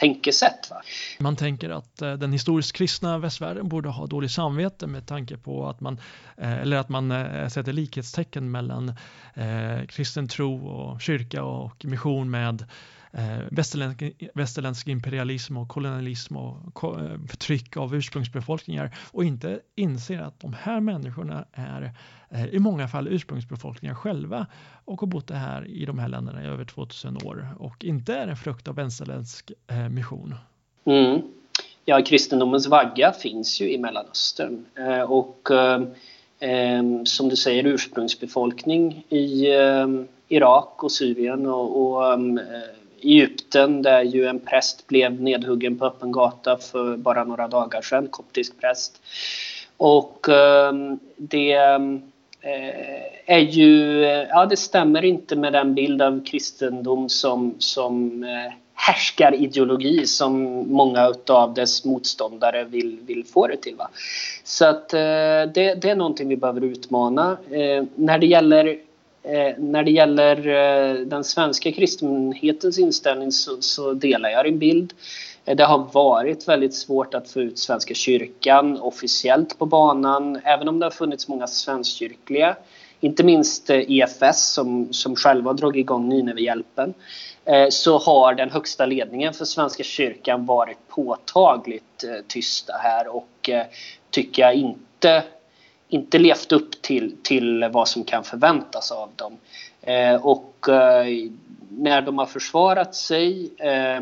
tänkesätt. 0.00 0.70
Va? 0.70 0.82
Man 1.18 1.36
tänker 1.36 1.70
att 1.70 2.02
eh, 2.02 2.12
den 2.12 2.32
historiskt 2.32 2.72
kristna 2.72 3.18
västvärlden 3.18 3.68
borde 3.68 3.88
ha 3.88 4.06
dåligt 4.06 4.30
samvete 4.30 4.86
med 4.86 5.06
tanke 5.06 5.36
på 5.36 5.68
att 5.68 5.80
man, 5.80 6.00
eh, 6.36 6.60
eller 6.60 6.76
att 6.76 6.88
man 6.88 7.10
eh, 7.10 7.48
sätter 7.48 7.72
likhetstecken 7.72 8.50
mellan 8.50 8.88
eh, 9.34 9.86
kristen 9.88 10.28
tro 10.28 10.66
och 10.66 11.00
kyrka 11.00 11.44
och 11.44 11.84
mission 11.84 12.30
med 12.30 12.64
eh, 13.12 13.38
västerländsk, 13.50 14.02
västerländsk 14.34 14.88
imperialism 14.88 15.56
och 15.56 15.68
kolonialism 15.68 16.36
och 16.36 16.74
ko 16.74 16.98
eh, 16.98 17.18
förtryck 17.28 17.76
av 17.76 17.94
ursprungsbefolkningar 17.94 18.96
och 19.12 19.24
inte 19.24 19.60
inser 19.74 20.18
att 20.18 20.40
de 20.40 20.52
här 20.52 20.80
människorna 20.80 21.44
är 21.52 21.94
Eh, 22.34 22.46
i 22.46 22.58
många 22.58 22.88
fall 22.88 23.08
ursprungsbefolkningar 23.08 23.94
själva 23.94 24.46
och 24.84 25.00
har 25.00 25.06
bott 25.06 25.30
här 25.30 25.66
i 25.68 25.84
de 25.84 25.98
här 25.98 26.08
länderna 26.08 26.44
i 26.44 26.46
över 26.46 26.64
2000 26.64 27.16
år 27.24 27.48
och 27.58 27.84
inte 27.84 28.14
är 28.14 28.28
en 28.28 28.36
frukt 28.36 28.68
av 28.68 28.74
vänsterländsk 28.74 29.52
eh, 29.70 29.88
mission. 29.88 30.34
Mm. 30.84 31.20
Ja, 31.84 32.02
kristendomens 32.02 32.66
vagga 32.66 33.12
finns 33.12 33.60
ju 33.60 33.72
i 33.72 33.78
Mellanöstern 33.78 34.66
eh, 34.74 35.00
och 35.00 35.50
eh, 35.50 35.82
som 37.04 37.28
du 37.28 37.36
säger 37.36 37.66
ursprungsbefolkning 37.66 39.04
i 39.08 39.46
Irak 40.28 40.84
och 40.84 40.92
Syrien 40.92 41.46
och, 41.46 41.82
och 41.82 42.18
Egypten 43.02 43.82
där 43.82 44.02
ju 44.02 44.26
en 44.26 44.38
präst 44.38 44.86
blev 44.86 45.20
nedhuggen 45.20 45.78
på 45.78 45.86
öppen 45.86 46.12
gata 46.12 46.56
för 46.56 46.96
bara 46.96 47.24
några 47.24 47.48
dagar 47.48 47.82
sedan, 47.82 48.08
koptisk 48.08 48.60
präst. 48.60 49.00
Och 49.76 50.28
ehm, 50.28 50.98
det 51.16 51.52
eh, 51.52 53.36
är 53.36 53.38
ju, 53.38 54.04
eh, 54.04 54.26
ja 54.28 54.46
det 54.46 54.56
stämmer 54.56 55.04
inte 55.04 55.36
med 55.36 55.52
den 55.52 55.74
bild 55.74 56.02
av 56.02 56.24
kristendom 56.24 57.08
som, 57.08 57.54
som 57.58 58.24
eh, 58.24 58.52
härskarideologi 58.74 60.06
som 60.06 60.42
många 60.72 61.14
av 61.28 61.54
dess 61.54 61.84
motståndare 61.84 62.64
vill, 62.64 62.98
vill 63.06 63.24
få 63.24 63.46
det 63.46 63.56
till. 63.56 63.76
Va? 63.76 63.90
Så 64.44 64.66
att 64.66 64.88
det, 64.88 65.74
det 65.82 65.84
är 65.84 65.96
någonting 65.96 66.28
vi 66.28 66.36
behöver 66.36 66.60
utmana. 66.60 67.36
När 67.94 68.18
det 68.18 68.26
gäller 68.26 68.78
eh, 69.22 69.58
när 69.58 69.84
det 69.84 69.90
gäller 69.90 70.48
eh, 70.48 70.94
den 70.94 71.24
svenska 71.24 71.72
kristenhetens 71.72 72.78
inställning 72.78 73.32
så, 73.32 73.56
så 73.60 73.92
delar 73.92 74.30
jag 74.30 74.44
din 74.44 74.58
bild. 74.58 74.92
Eh, 75.44 75.56
det 75.56 75.64
har 75.64 75.86
varit 75.92 76.48
väldigt 76.48 76.74
svårt 76.74 77.14
att 77.14 77.30
få 77.30 77.40
ut 77.40 77.58
Svenska 77.58 77.94
kyrkan 77.94 78.80
officiellt 78.80 79.58
på 79.58 79.66
banan, 79.66 80.40
även 80.44 80.68
om 80.68 80.78
det 80.78 80.86
har 80.86 80.90
funnits 80.90 81.28
många 81.28 81.46
svenskkyrkliga. 81.46 82.56
Inte 83.00 83.24
minst 83.24 83.70
eh, 83.70 83.90
EFS 83.90 84.52
som, 84.54 84.92
som 84.92 85.16
själva 85.16 85.52
dragit 85.52 85.80
igång 85.80 86.08
Ninevehjälpen. 86.08 86.94
Eh, 87.44 87.68
så 87.70 87.98
har 87.98 88.34
den 88.34 88.50
högsta 88.50 88.86
ledningen 88.86 89.34
för 89.34 89.44
Svenska 89.44 89.82
kyrkan 89.82 90.46
varit 90.46 90.88
påtagligt 90.88 92.04
eh, 92.04 92.24
tysta 92.28 92.72
här 92.82 93.16
och 93.16 93.50
eh, 93.50 93.66
tycker 94.10 94.42
jag 94.42 94.54
inte, 94.54 95.22
inte 95.90 96.18
levt 96.18 96.52
upp 96.52 96.82
till, 96.82 97.16
till 97.22 97.68
vad 97.72 97.88
som 97.88 98.04
kan 98.04 98.24
förväntas 98.24 98.90
av 98.90 99.10
dem. 99.16 99.36
Eh, 99.82 100.14
och 100.14 100.68
eh, 100.68 101.06
när 101.68 102.02
de 102.02 102.18
har 102.18 102.26
försvarat 102.26 102.94
sig 102.94 103.50
eh, 103.58 104.00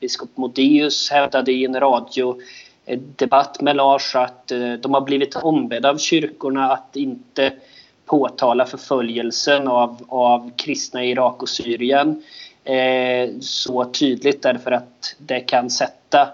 biskop 0.00 0.30
Modéus 0.34 1.10
hävdade 1.10 1.52
i 1.52 1.64
en 1.64 1.80
radiodebatt 1.80 3.60
med 3.60 3.76
Lars 3.76 4.16
att 4.16 4.50
eh, 4.50 4.72
de 4.72 4.94
har 4.94 5.00
blivit 5.00 5.36
ombedda 5.36 5.90
av 5.90 5.98
kyrkorna 5.98 6.72
att 6.72 6.96
inte 6.96 7.52
påtala 8.04 8.66
förföljelsen 8.66 9.68
av, 9.68 10.04
av 10.08 10.50
kristna 10.56 11.04
i 11.04 11.10
Irak 11.10 11.42
och 11.42 11.48
Syrien 11.48 12.22
eh, 12.64 13.30
så 13.40 13.84
tydligt 13.84 14.42
därför 14.42 14.70
att 14.70 15.16
det 15.18 15.40
kan 15.40 15.70
sätta 15.70 16.28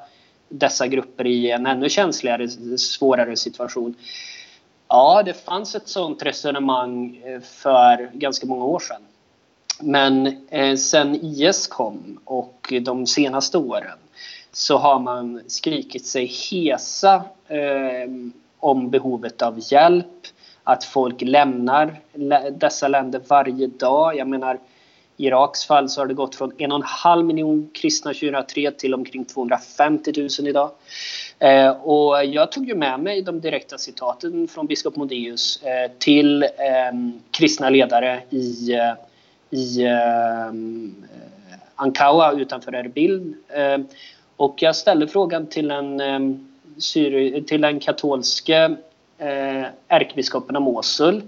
dessa 0.49 0.87
grupper 0.87 1.27
i 1.27 1.51
en 1.51 1.67
ännu 1.67 1.89
känsligare, 1.89 2.49
svårare 2.79 3.37
situation. 3.37 3.95
Ja, 4.95 5.23
det 5.23 5.35
fanns 5.35 5.75
ett 5.75 5.89
sånt 5.89 6.23
resonemang 6.23 7.23
eh, 7.25 7.41
för 7.41 8.11
ganska 8.13 8.47
många 8.47 8.65
år 8.65 8.79
sedan. 8.79 9.03
Men 9.81 10.47
eh, 10.51 10.77
sen 10.77 11.15
IS 11.15 11.67
kom 11.67 12.21
och 12.25 12.73
de 12.83 13.07
senaste 13.07 13.59
åren 13.59 13.99
så 14.53 14.77
har 14.77 14.99
man 15.01 15.41
skrikit 15.47 16.07
sig 16.07 16.27
hesa 16.27 17.15
eh, 17.49 18.11
om 18.59 18.91
behovet 18.91 19.43
av 19.43 19.73
hjälp. 19.73 20.27
Att 20.65 20.85
folk 20.85 21.21
lämnar 21.21 22.01
dessa 22.51 22.89
länder 22.89 23.21
varje 23.29 23.67
dag. 23.67 24.17
Jag 24.17 24.29
menar, 24.29 24.59
i 25.17 25.27
Iraks 25.27 25.65
fall 25.65 25.89
så 25.89 26.01
har 26.01 26.07
det 26.07 26.15
gått 26.15 26.35
från 26.35 26.53
en 26.59 26.73
och 26.73 26.79
en 26.79 26.87
halv 26.87 27.25
miljon 27.25 27.71
kristna 27.75 28.13
2003 28.13 28.71
till 28.71 28.95
omkring 28.95 29.25
250 29.25 30.13
000 30.17 30.49
idag. 30.49 30.71
Eh, 31.45 31.71
och 31.71 32.25
jag 32.25 32.53
tog 32.53 32.69
ju 32.69 32.75
med 32.75 33.01
mig 33.01 33.23
de 33.23 33.41
direkta 33.41 33.79
citaten 33.79 34.49
från 34.49 34.67
biskop 34.67 34.97
Modéus 34.97 35.63
eh, 35.63 35.91
till 35.99 36.43
eh, 36.43 36.49
kristna 37.31 37.71
ledare 37.71 38.23
i 38.31 38.75
eh, 38.75 38.95
i 39.51 39.87
ehm, 39.87 40.95
eh, 41.03 41.59
Ankawa 41.75 42.33
utanför 42.33 42.73
Erbil. 42.73 43.35
Eh, 43.49 43.79
och 44.37 44.63
jag 44.63 44.77
ställde 44.77 45.09
frågan 45.09 45.47
till 45.47 45.69
den, 45.69 46.01
eh, 46.01 47.43
till 47.47 47.61
den 47.61 47.81
katolske 47.81 48.77
eh, 49.19 49.65
ärkebiskopen 49.89 50.57
av 50.57 50.63
Mosul. 50.63 51.23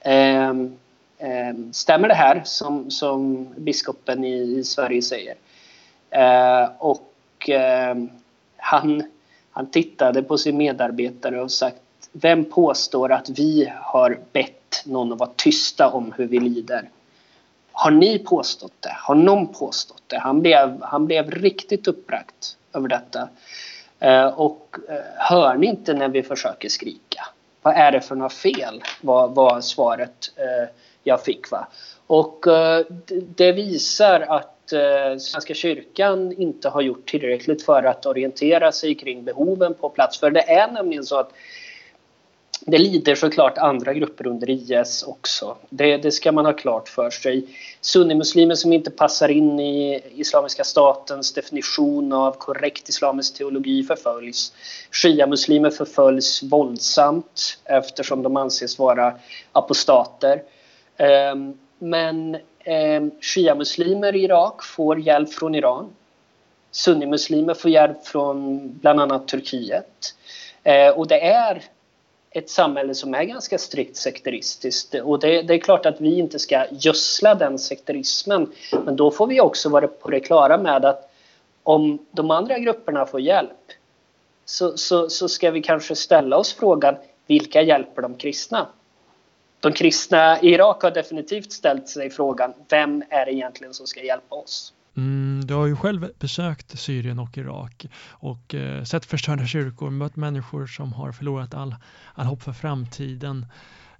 Eh, 0.00 0.50
eh, 1.18 1.54
stämmer 1.72 2.08
det 2.08 2.14
här 2.14 2.42
som, 2.44 2.90
som 2.90 3.48
biskopen 3.56 4.24
i, 4.24 4.58
i 4.58 4.64
Sverige 4.64 5.02
säger? 5.02 5.34
Eh, 6.10 6.68
och 6.78 7.50
eh, 7.50 7.96
han, 8.56 9.02
han 9.56 9.70
tittade 9.70 10.22
på 10.22 10.38
sin 10.38 10.56
medarbetare 10.56 11.40
och 11.40 11.52
sagt 11.52 11.82
Vem 12.12 12.44
påstår 12.44 13.12
att 13.12 13.28
vi 13.28 13.72
har 13.76 14.18
bett 14.32 14.82
någon 14.84 15.12
att 15.12 15.18
vara 15.18 15.30
tysta 15.36 15.90
om 15.90 16.12
hur 16.16 16.26
vi 16.26 16.40
lider? 16.40 16.90
Har 17.72 17.90
ni 17.90 18.18
påstått 18.18 18.72
det? 18.80 18.92
Har 18.94 19.14
någon 19.14 19.46
påstått 19.52 20.02
det? 20.06 20.18
Han 20.18 20.42
blev, 20.42 20.82
han 20.82 21.06
blev 21.06 21.30
riktigt 21.30 21.86
uppbragt 21.86 22.56
över 22.72 22.88
detta. 22.88 23.28
Eh, 23.98 24.26
och 24.26 24.76
eh, 24.88 24.96
hör 25.16 25.54
ni 25.54 25.66
inte 25.66 25.94
när 25.94 26.08
vi 26.08 26.22
försöker 26.22 26.68
skrika? 26.68 27.24
Vad 27.62 27.74
är 27.74 27.92
det 27.92 28.00
för 28.00 28.14
något 28.14 28.32
fel? 28.32 28.82
Var, 29.00 29.28
var 29.28 29.60
svaret 29.60 30.32
eh, 30.36 30.68
jag 31.06 31.22
fick. 31.24 31.50
Va? 31.50 31.68
Och 32.06 32.46
eh, 32.46 32.84
det 33.36 33.52
visar 33.52 34.20
att 34.20 34.72
eh, 34.72 35.18
Svenska 35.18 35.54
kyrkan 35.54 36.32
inte 36.32 36.68
har 36.68 36.80
gjort 36.80 37.08
tillräckligt 37.08 37.62
för 37.62 37.82
att 37.82 38.06
orientera 38.06 38.72
sig 38.72 38.94
kring 38.94 39.24
behoven 39.24 39.74
på 39.74 39.88
plats. 39.88 40.18
För 40.20 40.30
det 40.30 40.50
är 40.50 40.70
nämligen 40.70 41.04
så 41.04 41.18
att 41.18 41.32
det 42.60 42.78
lider 42.78 43.14
såklart 43.14 43.58
andra 43.58 43.94
grupper 43.94 44.26
under 44.26 44.50
IS 44.50 45.02
också. 45.02 45.56
Det, 45.70 45.96
det 45.96 46.12
ska 46.12 46.32
man 46.32 46.46
ha 46.46 46.52
klart 46.52 46.88
för 46.88 47.10
sig. 47.10 47.46
Sunnimuslimer 47.80 48.54
som 48.54 48.72
inte 48.72 48.90
passar 48.90 49.28
in 49.28 49.60
i 49.60 50.02
Islamiska 50.14 50.64
statens 50.64 51.32
definition 51.32 52.12
av 52.12 52.32
korrekt 52.32 52.88
islamisk 52.88 53.36
teologi 53.36 53.82
förföljs. 53.82 54.52
Shia-muslimer 54.90 55.70
förföljs 55.70 56.42
våldsamt 56.42 57.58
eftersom 57.64 58.22
de 58.22 58.36
anses 58.36 58.78
vara 58.78 59.14
apostater. 59.52 60.42
Ehm, 60.96 61.58
men 61.78 62.36
ehm, 62.64 63.10
Shia-muslimer 63.20 64.16
i 64.16 64.24
Irak 64.24 64.62
får 64.62 65.00
hjälp 65.00 65.32
från 65.32 65.54
Iran. 65.54 65.90
Sunnimuslimer 66.70 67.54
får 67.54 67.70
hjälp 67.70 68.06
från 68.06 68.68
bland 68.78 69.00
annat 69.00 69.28
Turkiet. 69.28 70.14
Ehm, 70.62 70.94
och 70.94 71.06
det 71.06 71.20
är 71.20 71.62
ett 72.30 72.50
samhälle 72.50 72.94
som 72.94 73.14
är 73.14 73.24
ganska 73.24 73.58
strikt 73.58 73.96
sekteristiskt. 73.96 74.94
Och 74.94 75.20
det, 75.20 75.42
det, 75.42 75.54
är 75.54 75.58
klart 75.58 75.86
att 75.86 76.00
vi 76.00 76.18
inte 76.18 76.38
ska 76.38 76.66
gödsla 76.70 77.34
den 77.34 77.58
sekterismen. 77.58 78.52
Men 78.84 78.96
då 78.96 79.10
får 79.10 79.26
vi 79.26 79.40
också 79.40 79.68
vara 79.68 79.88
på 79.88 80.10
det 80.10 80.20
klara 80.20 80.58
med 80.58 80.84
att 80.84 81.12
om 81.62 81.98
de 82.10 82.30
andra 82.30 82.58
grupperna 82.58 83.06
får 83.06 83.20
hjälp 83.20 83.72
så, 84.44 84.76
så, 84.76 85.08
så 85.08 85.28
ska 85.28 85.50
vi 85.50 85.62
kanske 85.62 85.94
ställa 85.94 86.36
oss 86.36 86.54
frågan 86.54 86.96
vilka 87.26 87.62
hjälper 87.62 88.02
de 88.02 88.14
kristna? 88.14 88.66
De 89.60 89.72
kristna 89.72 90.40
i 90.40 90.54
Irak 90.54 90.82
har 90.82 90.90
definitivt 90.90 91.52
ställt 91.52 91.88
sig 91.88 92.10
frågan 92.10 92.52
vem 92.68 93.02
är 93.10 93.26
det 93.26 93.32
egentligen 93.32 93.74
som 93.74 93.86
ska 93.86 94.02
hjälpa 94.02 94.34
oss? 94.34 94.72
Mm, 94.96 95.40
du 95.46 95.54
har 95.54 95.66
ju 95.66 95.76
själv 95.76 96.10
besökt 96.18 96.78
Syrien 96.78 97.18
och 97.18 97.38
Irak 97.38 97.86
och 98.08 98.54
eh, 98.54 98.84
sett 98.84 99.04
förstörda 99.04 99.46
kyrkor, 99.46 99.90
mött 99.90 100.16
människor 100.16 100.66
som 100.66 100.92
har 100.92 101.12
förlorat 101.12 101.54
all, 101.54 101.74
all 102.14 102.26
hopp 102.26 102.42
för 102.42 102.52
framtiden. 102.52 103.46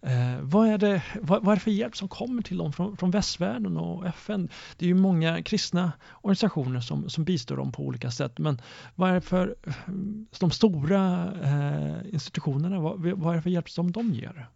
Eh, 0.03 0.41
vad, 0.41 0.69
är 0.69 0.79
det, 0.79 1.03
vad, 1.21 1.45
vad, 1.45 1.53
är 1.53 1.57
det 1.57 1.63
för 1.63 1.71
hjälp 1.71 1.97
som 1.97 2.09
kommer 2.09 2.43
till 2.43 2.57
dem 2.57 2.73
från, 2.73 2.97
från 2.97 3.11
västvärlden 3.11 3.77
och 3.77 4.07
FN? 4.07 4.49
Det 4.77 4.85
är 4.85 4.89
ju 4.89 4.95
många 4.95 5.43
kristna 5.43 5.93
organisationer 6.23 6.81
som, 6.81 7.11
som 7.11 7.25
bistår 7.25 7.57
dem 7.57 7.73
på 7.73 7.83
olika 7.83 8.11
sätt, 8.11 8.39
men 8.39 8.61
vad 8.95 9.11
är 9.11 9.15
det 9.15 9.21
för 9.21 9.57
eh, 9.67 9.73
de 10.39 10.51
stora 10.51 11.33
eh, 11.43 12.15
institutionerna, 12.15 12.81
vad, 12.81 13.01
vad, 13.01 13.33
är 13.33 13.37
det 13.37 13.43
för 13.43 13.51
hjälp 13.51 13.71
som 13.71 13.93
de 13.93 14.13
ger? 14.13 14.49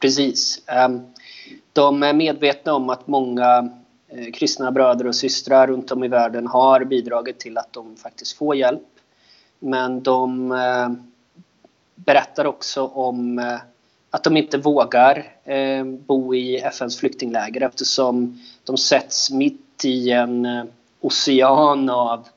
Precis. 0.00 0.62
Ehm, 0.66 1.00
de 1.72 2.02
är 2.02 2.12
medvetna 2.12 2.74
om 2.74 2.90
att 2.90 3.06
många 3.06 3.70
eh, 4.08 4.32
kristna 4.32 4.72
bröder 4.72 5.06
och 5.06 5.14
systrar 5.14 5.66
runt 5.66 5.92
om 5.92 6.04
i 6.04 6.08
världen 6.08 6.46
har 6.46 6.84
bidragit 6.84 7.38
till 7.38 7.58
att 7.58 7.72
de 7.72 7.96
faktiskt 7.96 8.36
får 8.36 8.56
hjälp. 8.56 8.88
Men 9.58 10.02
de 10.02 10.52
eh, 10.52 10.88
berättar 11.94 12.44
också 12.44 12.86
om 12.86 13.38
eh, 13.38 13.58
att 14.10 14.24
de 14.24 14.36
inte 14.36 14.58
vågar 14.58 15.34
ehm, 15.44 16.04
bo 16.06 16.34
i 16.34 16.56
FNs 16.56 16.96
flyktingläger 16.96 17.62
eftersom 17.62 18.40
de 18.64 18.76
sätts 18.76 19.30
mitt 19.30 19.84
i 19.84 20.10
en 20.10 20.68
ocean 21.00 21.90
av, 21.90 22.28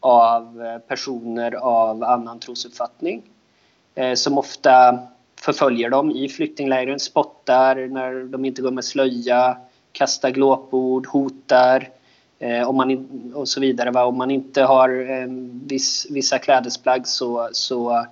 av 0.00 0.78
personer 0.88 1.54
av 1.54 2.04
annan 2.04 2.38
trosuppfattning 2.38 3.22
som 4.14 4.38
ofta 4.38 4.98
förföljer 5.46 5.90
dem 5.90 6.10
i 6.10 6.28
flyktinglägren, 6.28 7.00
spottar 7.00 7.76
när 7.76 8.24
de 8.24 8.44
inte 8.44 8.62
går 8.62 8.70
med 8.70 8.84
slöja, 8.84 9.58
kastar 9.92 10.30
glåpord, 10.30 11.06
hotar 11.06 11.88
eh, 12.38 12.68
om 12.68 12.76
man 12.76 13.32
och 13.34 13.48
så 13.48 13.60
vidare. 13.60 13.90
Va? 13.90 14.04
Om 14.04 14.18
man 14.18 14.30
inte 14.30 14.62
har 14.62 15.10
eh, 15.10 15.26
viss, 15.66 16.06
vissa 16.10 16.38
klädesplagg 16.38 17.06
så, 17.06 17.48
så 17.52 18.06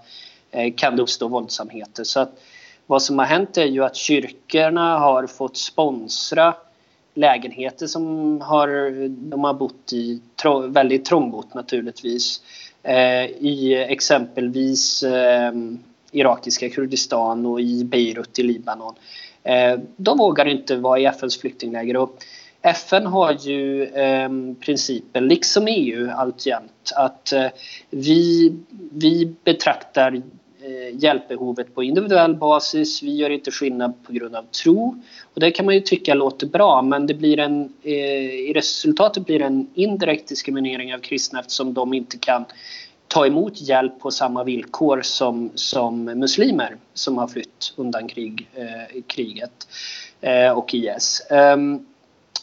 eh, 0.50 0.74
kan 0.76 0.96
det 0.96 1.02
uppstå 1.02 1.28
våldsamheter. 1.28 2.04
Så 2.04 2.20
att, 2.20 2.40
vad 2.86 3.02
som 3.02 3.18
har 3.18 3.26
hänt 3.26 3.56
är 3.56 3.64
ju 3.64 3.84
att 3.84 3.96
kyrkorna 3.96 4.98
har 4.98 5.26
fått 5.26 5.56
sponsra 5.56 6.54
lägenheter 7.14 7.86
som 7.86 8.40
har, 8.40 8.68
de 9.08 9.44
har 9.44 9.54
bott 9.54 9.92
i, 9.92 10.20
väldigt 10.68 11.04
trångbott 11.04 11.54
naturligtvis, 11.54 12.40
eh, 12.82 13.24
i 13.24 13.86
exempelvis 13.88 15.02
eh, 15.02 15.52
irakiska 16.14 16.70
Kurdistan 16.70 17.46
och 17.46 17.60
i 17.60 17.84
Beirut 17.84 18.38
i 18.38 18.42
Libanon. 18.42 18.94
Eh, 19.42 19.78
de 19.96 20.18
vågar 20.18 20.46
inte 20.46 20.76
vara 20.76 20.98
i 20.98 21.04
FNs 21.04 21.40
flyktingläger. 21.40 21.96
Och 21.96 22.18
FN 22.62 23.06
har 23.06 23.32
ju 23.32 23.84
eh, 23.84 24.28
principen, 24.60 25.28
liksom 25.28 25.66
EU 25.68 26.10
alltjämt, 26.10 26.92
att 26.96 27.32
eh, 27.32 27.46
vi, 27.90 28.52
vi 28.92 29.34
betraktar 29.44 30.14
eh, 30.14 30.96
hjälpbehovet 31.02 31.74
på 31.74 31.82
individuell 31.82 32.34
basis. 32.34 33.02
Vi 33.02 33.16
gör 33.16 33.30
inte 33.30 33.50
skillnad 33.50 34.04
på 34.06 34.12
grund 34.12 34.36
av 34.36 34.42
tro. 34.42 35.02
Och 35.34 35.40
det 35.40 35.50
kan 35.50 35.66
man 35.66 35.74
ju 35.74 35.80
tycka 35.80 36.14
låter 36.14 36.46
bra 36.46 36.82
men 36.82 37.06
det 37.06 37.14
blir 37.14 37.38
en, 37.38 37.72
eh, 37.82 37.94
i 38.48 38.52
resultatet 38.54 39.26
blir 39.26 39.38
det 39.38 39.44
en 39.44 39.70
indirekt 39.74 40.28
diskriminering 40.28 40.94
av 40.94 40.98
kristna 40.98 41.40
eftersom 41.40 41.74
de 41.74 41.94
inte 41.94 42.18
kan 42.18 42.44
ta 43.14 43.26
emot 43.26 43.60
hjälp 43.60 44.00
på 44.00 44.10
samma 44.10 44.44
villkor 44.44 45.02
som, 45.02 45.50
som 45.54 46.04
muslimer 46.04 46.76
som 46.94 47.18
har 47.18 47.26
flytt 47.26 47.74
undan 47.76 48.08
krig, 48.08 48.48
eh, 48.54 49.02
kriget 49.06 49.68
eh, 50.20 50.50
och 50.50 50.74
IS. 50.74 51.26
Um, 51.30 51.38
ehm, 51.38 51.86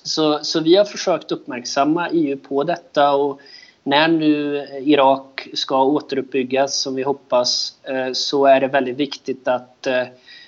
så, 0.03 0.39
så 0.43 0.60
vi 0.60 0.75
har 0.75 0.86
försökt 0.86 1.31
uppmärksamma 1.31 2.10
EU 2.10 2.38
på 2.38 2.63
detta 2.63 3.12
och 3.12 3.41
när 3.84 4.07
nu 4.07 4.67
Irak 4.86 5.47
ska 5.53 5.84
återuppbyggas 5.84 6.81
som 6.81 6.95
vi 6.95 7.03
hoppas 7.03 7.73
eh, 7.84 8.13
så 8.13 8.45
är 8.45 8.62
det 8.62 8.67
väldigt 8.67 8.97
viktigt 8.97 9.47
att, 9.47 9.88
eh, 9.88 10.03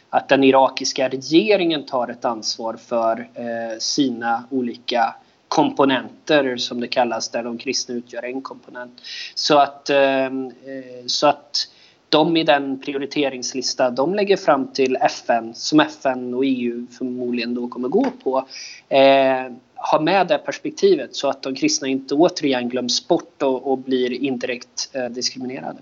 att 0.09 0.29
den 0.29 0.43
irakiska 0.43 1.09
regeringen 1.09 1.85
tar 1.85 2.07
ett 2.07 2.25
ansvar 2.25 2.73
för 2.73 3.29
eh, 3.33 3.77
sina 3.79 4.43
olika 4.49 5.15
komponenter 5.53 6.57
som 6.57 6.79
det 6.79 6.87
kallas 6.87 7.29
där 7.29 7.43
de 7.43 7.57
kristna 7.57 7.95
utgör 7.95 8.25
en 8.25 8.41
komponent. 8.41 9.01
Så 9.35 9.57
att, 9.57 9.89
ehm, 9.89 10.45
eh, 10.45 11.05
så 11.05 11.27
att 11.27 11.67
de 12.09 12.37
i 12.37 12.43
den 12.43 12.79
prioriteringslista 12.79 13.89
de 13.89 14.15
lägger 14.15 14.37
fram 14.37 14.67
till 14.67 14.95
FN, 14.95 15.53
som 15.55 15.79
FN 15.79 16.33
och 16.33 16.45
EU 16.45 16.87
förmodligen 16.97 17.53
då 17.53 17.67
kommer 17.67 17.89
gå 17.89 18.05
på, 18.23 18.47
eh, 18.89 20.01
med 20.01 20.27
det 20.27 20.37
perspektivet 20.45 21.15
så 21.15 21.29
att 21.29 21.43
de 21.43 21.55
kristna 21.55 21.87
inte 21.87 22.15
återigen 22.15 22.69
glöms 22.69 23.07
bort 23.07 23.41
och, 23.41 23.71
och 23.71 23.77
blir 23.77 24.13
indirekt 24.13 24.89
eh, 24.93 25.05
diskriminerade. 25.05 25.79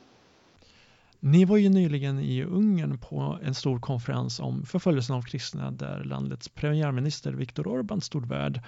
Ni 1.19 1.45
var 1.45 1.57
ju 1.57 1.69
nyligen 1.69 2.19
i 2.19 2.43
Ungern 2.43 2.97
på 2.97 3.37
en 3.43 3.55
stor 3.55 3.79
konferens 3.79 4.39
om 4.39 4.65
förföljelsen 4.65 5.15
av 5.15 5.21
kristna 5.21 5.71
där 5.71 6.03
landets 6.03 6.49
premiärminister 6.49 7.31
Viktor 7.31 7.63
Orbán 7.63 7.99
stod 7.99 8.25
värd. 8.25 8.61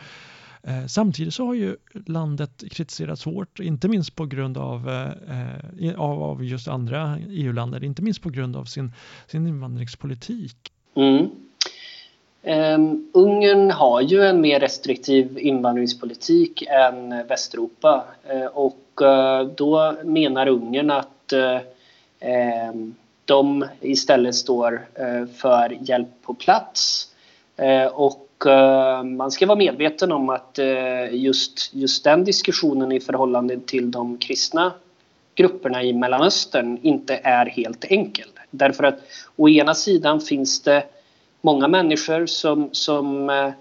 Eh, 0.67 0.85
samtidigt 0.87 1.33
så 1.33 1.45
har 1.45 1.53
ju 1.53 1.75
landet 2.05 2.63
kritiserats 2.71 3.25
hårt, 3.25 3.59
inte 3.59 3.87
minst 3.87 4.15
på 4.15 4.25
grund 4.25 4.57
av, 4.57 4.89
eh, 5.79 5.99
av, 5.99 6.23
av 6.23 6.43
just 6.43 6.67
andra 6.67 7.17
EU-länder, 7.29 7.83
inte 7.83 8.01
minst 8.01 8.21
på 8.21 8.29
grund 8.29 8.55
av 8.55 8.65
sin, 8.65 8.91
sin 9.27 9.47
invandringspolitik. 9.47 10.57
Mm. 10.95 11.29
Um, 12.45 13.09
Ungern 13.13 13.71
har 13.71 14.01
ju 14.01 14.23
en 14.23 14.41
mer 14.41 14.59
restriktiv 14.59 15.39
invandringspolitik 15.39 16.61
än 16.61 17.27
Västeuropa 17.27 18.03
uh, 18.33 18.45
och 18.45 19.01
uh, 19.01 19.53
då 19.55 19.95
menar 20.03 20.47
Ungern 20.47 20.91
att 20.91 21.33
uh, 21.33 21.59
um, 22.69 22.95
de 23.25 23.65
istället 23.81 24.35
står 24.35 24.87
för 25.37 25.77
hjälp 25.81 26.07
på 26.21 26.33
plats 26.33 27.09
och 27.93 28.29
Eh, 28.45 29.03
man 29.03 29.31
ska 29.31 29.45
vara 29.45 29.57
medveten 29.57 30.11
om 30.11 30.29
att 30.29 30.59
eh, 30.59 31.15
just, 31.15 31.69
just 31.73 32.03
den 32.03 32.23
diskussionen 32.23 32.91
i 32.91 32.99
förhållande 32.99 33.59
till 33.59 33.91
de 33.91 34.17
kristna 34.17 34.73
grupperna 35.35 35.83
i 35.83 35.93
Mellanöstern 35.93 36.79
inte 36.81 37.19
är 37.23 37.45
helt 37.45 37.85
enkel. 37.85 38.27
Därför 38.51 38.83
att 38.83 38.99
å 39.35 39.49
ena 39.49 39.73
sidan 39.73 40.21
finns 40.21 40.61
det 40.61 40.83
många 41.41 41.67
människor 41.67 42.25
som, 42.25 42.69
som 42.71 43.29
eh, 43.29 43.51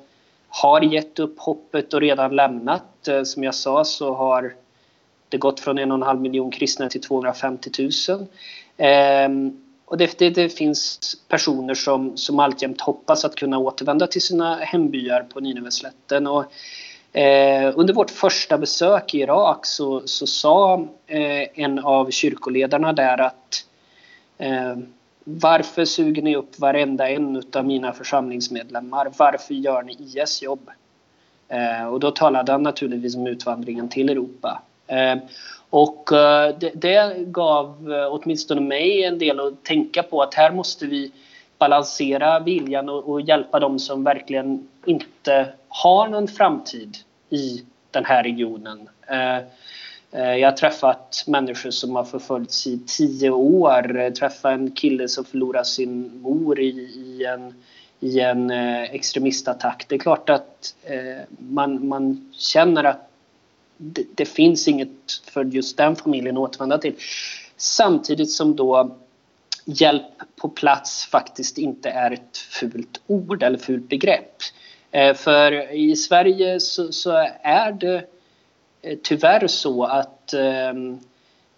har 0.49 0.81
gett 0.81 1.19
upp 1.19 1.39
hoppet 1.39 1.95
och 1.95 2.01
redan 2.01 2.37
lämnat. 2.37 3.09
Som 3.25 3.45
jag 3.45 3.55
sa 3.55 3.85
så 3.85 4.15
har 4.15 4.55
det 5.29 5.39
gått 5.39 5.61
från 5.61 5.79
en 5.79 5.91
och 5.91 5.95
en 5.95 6.03
halv 6.03 6.21
miljon 6.21 6.51
kristna 6.51 6.89
till 6.89 7.01
250 7.01 7.71
000. 8.09 8.27
Ehm, 8.77 9.62
och 9.93 9.99
det, 9.99 10.19
det, 10.19 10.31
det, 10.31 10.49
finns 10.49 11.01
personer 11.29 11.75
som, 11.75 12.17
som 12.17 12.39
alltjämt 12.39 12.81
hoppas 12.81 13.25
att 13.25 13.35
kunna 13.35 13.59
återvända 13.59 14.07
till 14.07 14.23
sina 14.23 14.57
hembyar 14.57 15.23
på 15.23 15.41
Nineveslätten. 15.41 16.27
Och, 16.27 16.45
eh, 17.17 17.73
under 17.77 17.95
vårt 17.95 18.11
första 18.11 18.59
besök 18.59 19.15
i 19.15 19.21
Irak 19.21 19.67
så, 19.67 20.03
så 20.05 20.27
sa 20.27 20.87
eh, 21.07 21.61
en 21.65 21.79
av 21.79 22.11
kyrkoledarna 22.11 22.93
där 22.93 23.21
att 23.21 23.65
eh, 24.39 24.77
varför 25.25 25.85
suger 25.85 26.23
ni 26.23 26.37
upp 26.37 26.59
varenda 26.59 27.09
en 27.11 27.43
av 27.55 27.67
mina 27.67 27.93
församlingsmedlemmar? 27.93 29.13
Varför 29.17 29.55
gör 29.55 29.83
ni 29.83 29.97
IS 30.01 30.43
jobb? 30.43 30.71
Eh, 31.49 31.87
och 31.87 32.01
då 32.01 32.11
talade 32.11 32.53
han 32.53 32.63
naturligtvis 32.63 33.17
om 33.17 33.27
utvandringen 33.27 33.89
till 33.89 34.11
Europa. 34.11 34.63
Eh, 34.87 35.17
och 35.73 36.13
eh, 36.13 36.59
det, 36.59 36.71
det, 36.75 37.15
gav 37.19 37.93
eh, 37.93 38.07
åtminstone 38.11 38.61
mig 38.61 39.05
en 39.05 39.19
del 39.19 39.41
att 39.41 39.65
tänka 39.65 40.03
på 40.03 40.23
att 40.23 40.35
här 40.35 40.53
måste 40.53 40.87
vi 40.87 41.13
balansera 41.59 42.41
viljan 42.41 42.89
och, 42.89 43.09
och 43.09 43.21
hjälpa 43.21 43.61
dem 43.61 43.79
som 43.79 44.05
verkligen 44.05 44.69
inte 44.87 45.49
har 45.69 46.09
någon 46.09 46.29
framtid 46.29 46.97
i 47.31 47.63
den 47.91 48.05
här 48.05 48.23
regionen. 48.23 48.89
Eh, 49.07 50.37
jag 50.37 50.51
har 50.51 50.57
träffat 50.57 51.25
människor 51.27 51.71
som 51.71 51.97
har 51.97 52.05
förföljts 52.05 52.67
i 52.67 52.81
tio 52.87 53.31
år. 53.31 53.97
Jag 53.97 54.15
träffade 54.15 54.55
en 54.55 54.71
kille 54.71 55.09
som 55.09 55.25
förlorade 55.25 55.65
sin 55.65 56.21
mor 56.23 56.61
i, 56.61 56.69
i 56.71 57.25
en, 57.25 57.55
i 58.01 58.21
en 58.21 58.51
extremistattack. 58.51 59.85
Det 59.89 59.95
är 59.95 59.99
klart 59.99 60.31
att 60.31 60.75
man, 61.39 61.89
man 61.89 62.33
känner 62.39 62.85
att 62.85 63.12
det, 63.83 64.05
det, 64.15 64.25
finns 64.25 64.69
inget 64.69 65.23
för 65.31 65.45
just 65.45 65.77
den 65.77 65.97
familjen 65.97 66.37
att 66.37 66.43
återvända 66.43 66.79
till. 66.79 66.95
Samtidigt 67.57 68.31
som 68.31 68.57
då 68.57 68.97
hjälp 69.65 70.03
på 70.37 70.49
plats 70.49 71.07
faktiskt 71.07 71.59
inte 71.59 71.91
är 71.91 72.11
ett 72.11 72.37
fult 72.37 73.01
ord 73.07 73.43
eller 73.43 73.59
fult 73.59 73.89
begrepp. 73.89 74.37
Eh, 74.91 75.15
för 75.15 75.75
i 75.75 75.97
Sverige 75.97 76.61
så, 76.61 76.93
så 76.93 77.11
är 77.43 77.73
det 77.73 78.05
eh, 78.83 78.99
tyvärr 79.03 79.47
så 79.47 79.85
att 79.85 80.35
ehm, 80.35 80.99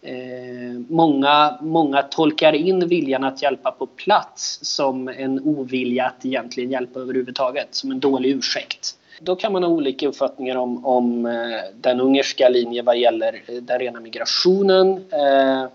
eh, 0.02 0.80
många, 0.88 1.58
många 1.60 2.02
tolkar 2.02 2.52
in 2.52 2.88
viljan 2.88 3.24
att 3.24 3.42
hjälpa 3.42 3.70
på 3.70 3.87
plats 3.87 4.58
som 4.62 5.08
en 5.08 5.40
ovilja 5.40 6.06
att 6.06 6.24
egentligen 6.24 6.70
hjälpa 6.70 7.00
överhuvudtaget, 7.00 7.68
som 7.74 7.90
en 7.90 8.00
dålig 8.00 8.30
ursäkt. 8.30 8.96
Då 9.20 9.37
kan 9.37 9.53
man 9.53 9.62
ha 9.62 9.70
olika 9.70 10.09
uppfattningar 10.09 10.57
om, 10.57 10.87
om 10.87 11.27
eh, 11.27 11.33
den 11.74 12.00
ungerska 12.00 12.48
linjen 12.48 12.85
vad 12.85 12.98
gäller 12.98 13.42
eh, 13.46 13.55
den 13.55 13.79
rena 13.79 14.00
migrationen. 14.00 15.05
Eh, 15.12 15.66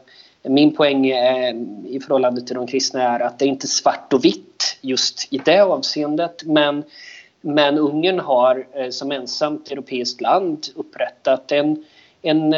min 0.44 0.76
poäng 0.76 1.08
är, 1.08 1.54
i 1.88 2.00
förhållande 2.00 2.42
till 2.42 2.56
de 2.56 2.68
kristna 2.68 3.02
är 3.02 3.20
att 3.20 3.40
det 3.40 3.46
inte 3.46 3.66
är 3.66 3.68
svart 3.68 4.14
och 4.14 4.26
vitt 4.26 4.78
just 4.82 5.34
i 5.34 5.38
det 5.46 5.60
avseendet. 5.60 6.44
Men 6.46 6.84
men 7.42 7.78
Ungern 7.78 8.20
har 8.20 8.68
som 8.92 9.12
ensamt 9.12 9.72
europeiskt 9.72 10.22
land 10.22 10.68
upprättat 10.76 11.52
en, 11.52 11.86
en 12.22 12.54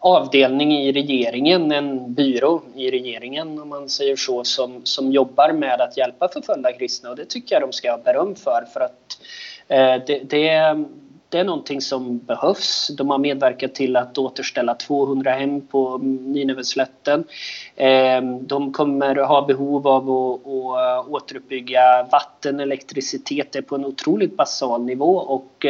avdelning 0.00 0.72
i 0.72 0.92
regeringen, 0.92 1.72
en 1.72 2.14
byrå 2.14 2.62
i 2.74 2.90
regeringen 2.90 3.60
om 3.60 3.68
man 3.68 3.88
säger 3.88 4.16
så, 4.16 4.44
som, 4.44 4.80
som 4.84 5.12
jobbar 5.12 5.52
med 5.52 5.80
att 5.80 5.96
hjälpa 5.96 6.28
förföljda 6.28 6.72
kristna 6.72 7.10
och 7.10 7.16
det 7.16 7.24
tycker 7.24 7.54
jag 7.54 7.62
de 7.62 7.72
ska 7.72 7.90
ha 7.90 7.98
beröm 7.98 8.34
för 8.34 8.64
för 8.72 8.80
att 8.80 9.18
eh, 9.68 10.04
det, 10.06 10.30
det, 10.30 10.84
det 11.28 11.38
är 11.38 11.44
någonting 11.44 11.80
som 11.80 12.18
behövs. 12.18 12.90
De 12.96 13.10
har 13.10 13.18
medverkat 13.18 13.74
till 13.74 13.96
att 13.96 14.18
återställa 14.18 14.74
200 14.74 15.30
hem 15.30 15.60
på 15.60 15.98
Nineveslätten. 15.98 17.24
Eh, 17.76 18.22
de 18.40 18.72
kommer 18.72 19.16
ha 19.16 19.46
behov 19.46 19.88
av 19.88 20.10
att, 20.10 20.46
att 20.46 21.08
återuppbygga 21.08 22.06
vatten, 22.12 22.60
elektricitet 22.60 23.52
det 23.52 23.58
är 23.58 23.62
på 23.62 23.74
en 23.74 23.84
otroligt 23.84 24.36
basal 24.36 24.84
nivå 24.84 25.16
och 25.16 25.66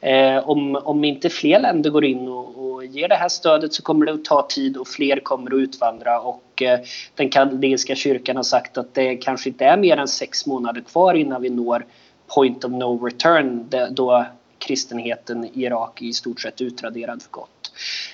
eh, 0.00 0.48
om, 0.48 0.76
om 0.76 1.04
inte 1.04 1.28
fler 1.28 1.60
länder 1.60 1.90
går 1.90 2.04
in 2.04 2.28
och, 2.28 2.57
och 2.78 2.84
ger 2.84 3.08
det 3.08 3.14
här 3.14 3.28
stödet 3.28 3.74
så 3.74 3.82
kommer 3.82 4.06
det 4.06 4.12
att 4.12 4.24
ta 4.24 4.46
tid 4.48 4.76
och 4.76 4.88
fler 4.88 5.20
kommer 5.20 5.54
att 5.54 5.58
utvandra 5.58 6.20
och 6.20 6.62
eh, 6.62 6.80
den 7.14 7.28
kanadensiska 7.28 7.94
kyrkan 7.94 8.36
har 8.36 8.42
sagt 8.42 8.78
att 8.78 8.94
det 8.94 9.16
kanske 9.16 9.48
inte 9.48 9.64
är 9.64 9.76
mer 9.76 9.96
än 9.96 10.08
sex 10.08 10.46
månader 10.46 10.80
kvar 10.80 11.14
innan 11.14 11.42
vi 11.42 11.50
når 11.50 11.86
point 12.34 12.64
of 12.64 12.72
no 12.72 13.04
return 13.06 13.66
då 13.90 14.26
kristenheten 14.58 15.44
i 15.44 15.64
Irak 15.64 16.02
i 16.02 16.12
stort 16.12 16.40
sett 16.40 16.60
utraderad 16.60 17.22
för 17.22 17.30
gott. 17.30 17.72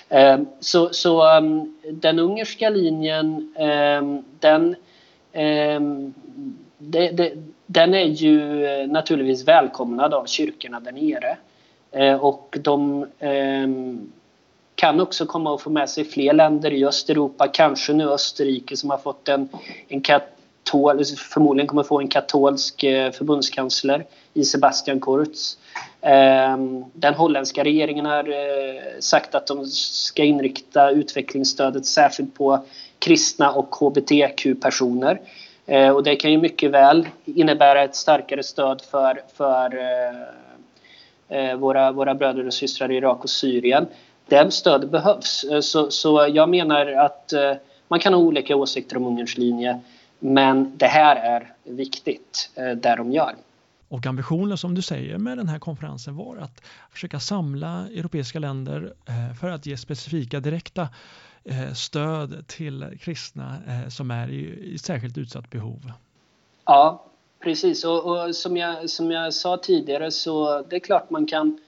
Eh, 0.09 0.39
så, 0.59 0.89
så 0.91 1.27
ehm, 1.27 1.77
den 1.91 2.19
ungerska 2.19 2.69
linjen, 2.69 3.53
ehm, 3.57 4.23
den, 4.39 4.75
ehm, 5.33 6.13
den 7.65 7.93
är 7.93 8.05
ju 8.05 8.87
naturligtvis 8.87 9.47
välkomnad 9.47 10.13
av 10.13 10.25
kyrkorna 10.25 10.79
där 10.79 10.91
nere. 10.91 11.37
Eh, 11.91 12.15
och 12.15 12.57
de 12.61 13.05
kan 14.75 15.01
också 15.01 15.25
komma 15.25 15.55
att 15.55 15.61
få 15.61 15.69
med 15.69 15.89
sig 15.89 16.05
fler 16.05 16.33
länder 16.33 16.73
i 16.73 16.85
Östeuropa, 16.85 17.47
kanske 17.47 17.93
nu 17.93 18.09
Österrike 18.09 18.77
som 18.77 18.89
har 18.89 18.97
fått 18.97 19.29
en, 19.29 19.49
en 19.87 20.01
katol, 20.01 21.05
förmodligen 21.05 21.67
kommer 21.67 21.83
få 21.83 21.99
en 21.99 22.07
katolsk 22.07 22.83
eh, 22.83 23.11
förbundskansler 23.11 24.05
i 24.33 24.43
Sebastian 24.43 24.99
Kurz. 24.99 25.57
Ehm, 26.01 26.85
den 26.93 27.13
holländska 27.13 27.63
regeringen 27.63 28.05
har 28.05 28.29
eh, 28.29 28.99
sagt 28.99 29.35
att 29.35 29.47
de 29.47 29.65
ska 29.67 30.23
inrikta 30.23 30.89
utvecklingsstödet 30.89 31.85
särskilt 31.85 32.35
på 32.35 32.65
kristna 32.99 33.51
och 33.51 33.75
hbtq-personer. 33.75 35.21
Eh, 35.65 35.89
och 35.89 36.03
det 36.03 36.15
kan 36.15 36.31
ju 36.31 36.37
mycket 36.37 36.71
väl 36.71 37.07
innebära 37.25 37.83
ett 37.83 37.95
starkare 37.95 38.43
stöd 38.43 38.81
för, 38.81 39.21
för 39.33 40.35
våra, 41.55 41.91
våra 41.91 42.15
bröder 42.15 42.47
och 42.47 42.53
systrar 42.53 42.91
i 42.91 42.97
Irak 42.97 43.23
och 43.23 43.29
Syrien. 43.29 43.87
Det 44.27 44.51
stödet 44.53 44.91
behövs. 44.91 45.45
Så, 45.61 45.91
så 45.91 46.27
jag 46.33 46.49
menar 46.49 46.85
att 46.85 47.33
man 47.87 47.99
kan 47.99 48.13
ha 48.13 48.21
olika 48.21 48.55
åsikter 48.55 48.97
om 48.97 49.05
Ungerns 49.05 49.37
linje 49.37 49.81
men 50.19 50.77
det 50.77 50.87
här 50.87 51.15
är 51.15 51.53
viktigt, 51.63 52.49
det 52.55 52.95
de 52.95 53.11
gör. 53.11 53.35
Och 53.87 54.05
ambitionen 54.05 54.57
som 54.57 54.75
du 54.75 54.81
säger 54.81 55.17
med 55.17 55.37
den 55.37 55.47
här 55.47 55.59
konferensen 55.59 56.15
var 56.15 56.37
att 56.37 56.61
försöka 56.91 57.19
samla 57.19 57.87
europeiska 57.87 58.39
länder 58.39 58.93
eh, 59.05 59.35
för 59.39 59.49
att 59.49 59.65
ge 59.65 59.77
specifika 59.77 60.39
direkta 60.39 60.89
eh, 61.43 61.73
stöd 61.73 62.47
till 62.47 62.97
kristna 62.99 63.55
eh, 63.67 63.89
som 63.89 64.11
är 64.11 64.29
i, 64.29 64.77
särskilt 64.77 65.17
utsatt 65.17 65.49
behov. 65.49 65.91
Ja, 66.65 67.05
precis. 67.39 67.83
Och, 67.85 68.05
och, 68.05 68.35
som, 68.35 68.57
jag, 68.57 68.89
som 68.89 69.11
jag 69.11 69.33
sa 69.33 69.57
tidigare 69.57 70.11
så 70.11 70.61
det 70.61 70.75
är 70.75 70.79
klart 70.79 71.09
man 71.09 71.25
kan 71.25 71.59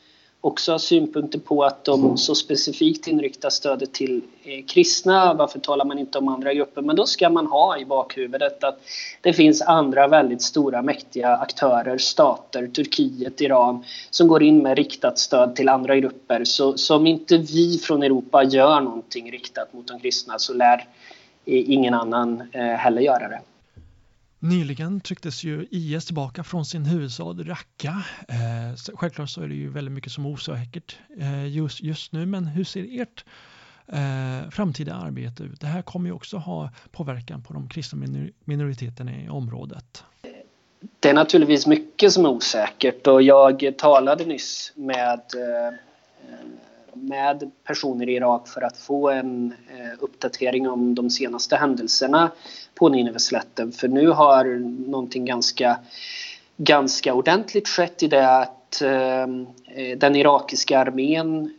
också 0.47 0.71
har 0.71 0.79
synpunkter 0.79 1.39
på 1.39 1.63
att 1.63 1.83
de 1.83 2.03
mm. 2.03 2.17
så 2.17 2.35
specifikt 2.35 3.07
inriktar 3.07 3.49
stödet 3.49 3.93
till 3.93 4.21
eh, 4.43 4.65
kristna. 4.65 5.33
Varför 5.33 5.59
talar 5.59 5.85
man 5.85 5.99
inte 5.99 6.17
om 6.17 6.27
andra 6.27 6.53
grupper? 6.53 6.81
Men 6.81 6.95
då 6.95 7.05
ska 7.05 7.29
man 7.29 7.47
ha 7.47 7.77
i 7.77 7.85
bakhuvudet 7.85 8.63
att 8.63 8.79
det 9.21 9.33
finns 9.33 9.61
andra 9.61 10.07
väldigt 10.07 10.41
stora 10.41 10.81
mäktiga 10.81 11.35
aktörer, 11.35 11.97
stater, 11.97 12.67
Turkiet, 12.67 13.41
Iran, 13.41 13.83
som 14.09 14.27
går 14.27 14.43
in 14.43 14.63
med 14.63 14.77
riktat 14.77 15.19
stöd 15.19 15.55
till 15.55 15.69
andra 15.69 15.95
grupper. 15.95 16.43
Så, 16.43 16.77
så 16.77 16.95
om 16.95 17.07
inte 17.07 17.37
vi 17.37 17.77
från 17.77 18.03
Europa 18.03 18.43
gör 18.43 18.81
någonting 18.81 19.31
riktat 19.31 19.73
mot 19.73 19.87
de 19.87 19.99
kristna 19.99 20.39
så 20.39 20.53
lär 20.53 20.77
eh, 21.45 21.71
ingen 21.71 21.93
annan 21.93 22.43
eh, 22.51 22.61
heller 22.61 23.01
göra 23.01 23.27
det. 23.27 23.41
Nyligen 24.39 25.01
trycktes 25.01 25.43
ju 25.43 25.67
IS 25.71 26.05
tillbaka 26.05 26.43
från 26.43 26.65
sin 26.65 26.85
huvudstad 26.85 27.23
Raqqa. 27.23 28.03
Eh, 28.27 28.95
självklart 28.95 29.29
så 29.29 29.41
är 29.41 29.47
det 29.47 29.55
ju 29.55 29.69
väldigt 29.69 29.93
mycket 29.93 30.11
som 30.11 30.25
är 30.25 30.29
osäkert 30.29 30.97
eh, 31.19 31.47
just, 31.47 31.81
just 31.81 32.11
nu, 32.11 32.25
men 32.25 32.47
hur 32.47 32.63
ser 32.63 33.01
ert 33.01 33.25
eh, 33.87 34.49
framtida 34.49 34.95
arbete 34.95 35.43
ut? 35.43 35.61
Det 35.61 35.67
här 35.67 35.81
kommer 35.81 36.09
ju 36.09 36.13
också 36.13 36.37
ha 36.37 36.69
påverkan 36.91 37.43
på 37.43 37.53
de 37.53 37.69
kristna 37.69 38.07
minoriteterna 38.45 39.11
i 39.21 39.29
området. 39.29 40.03
Det 40.99 41.09
är 41.09 41.13
naturligtvis 41.13 41.67
mycket 41.67 42.13
som 42.13 42.25
är 42.25 42.29
osäkert 42.29 43.07
och 43.07 43.21
jag 43.21 43.73
talade 43.77 44.25
nyss 44.25 44.71
med 44.75 45.21
eh, 45.35 45.73
med 47.01 47.51
personer 47.63 48.09
i 48.09 48.15
Irak 48.15 48.47
för 48.47 48.61
att 48.61 48.77
få 48.77 49.09
en 49.09 49.53
eh, 49.69 49.99
uppdatering 49.99 50.69
om 50.69 50.95
de 50.95 51.09
senaste 51.09 51.55
händelserna 51.55 52.31
på 52.75 52.89
Nineveslätten. 52.89 53.71
För 53.71 53.87
nu 53.87 54.07
har 54.07 54.45
någonting 54.89 55.25
ganska, 55.25 55.79
ganska 56.57 57.13
ordentligt 57.13 57.67
skett 57.67 58.03
i 58.03 58.07
det 58.07 58.37
att 58.37 58.81
eh, 58.81 59.21
eh, 59.21 59.97
den 59.97 60.15
irakiska 60.15 60.79
armén 60.79 61.53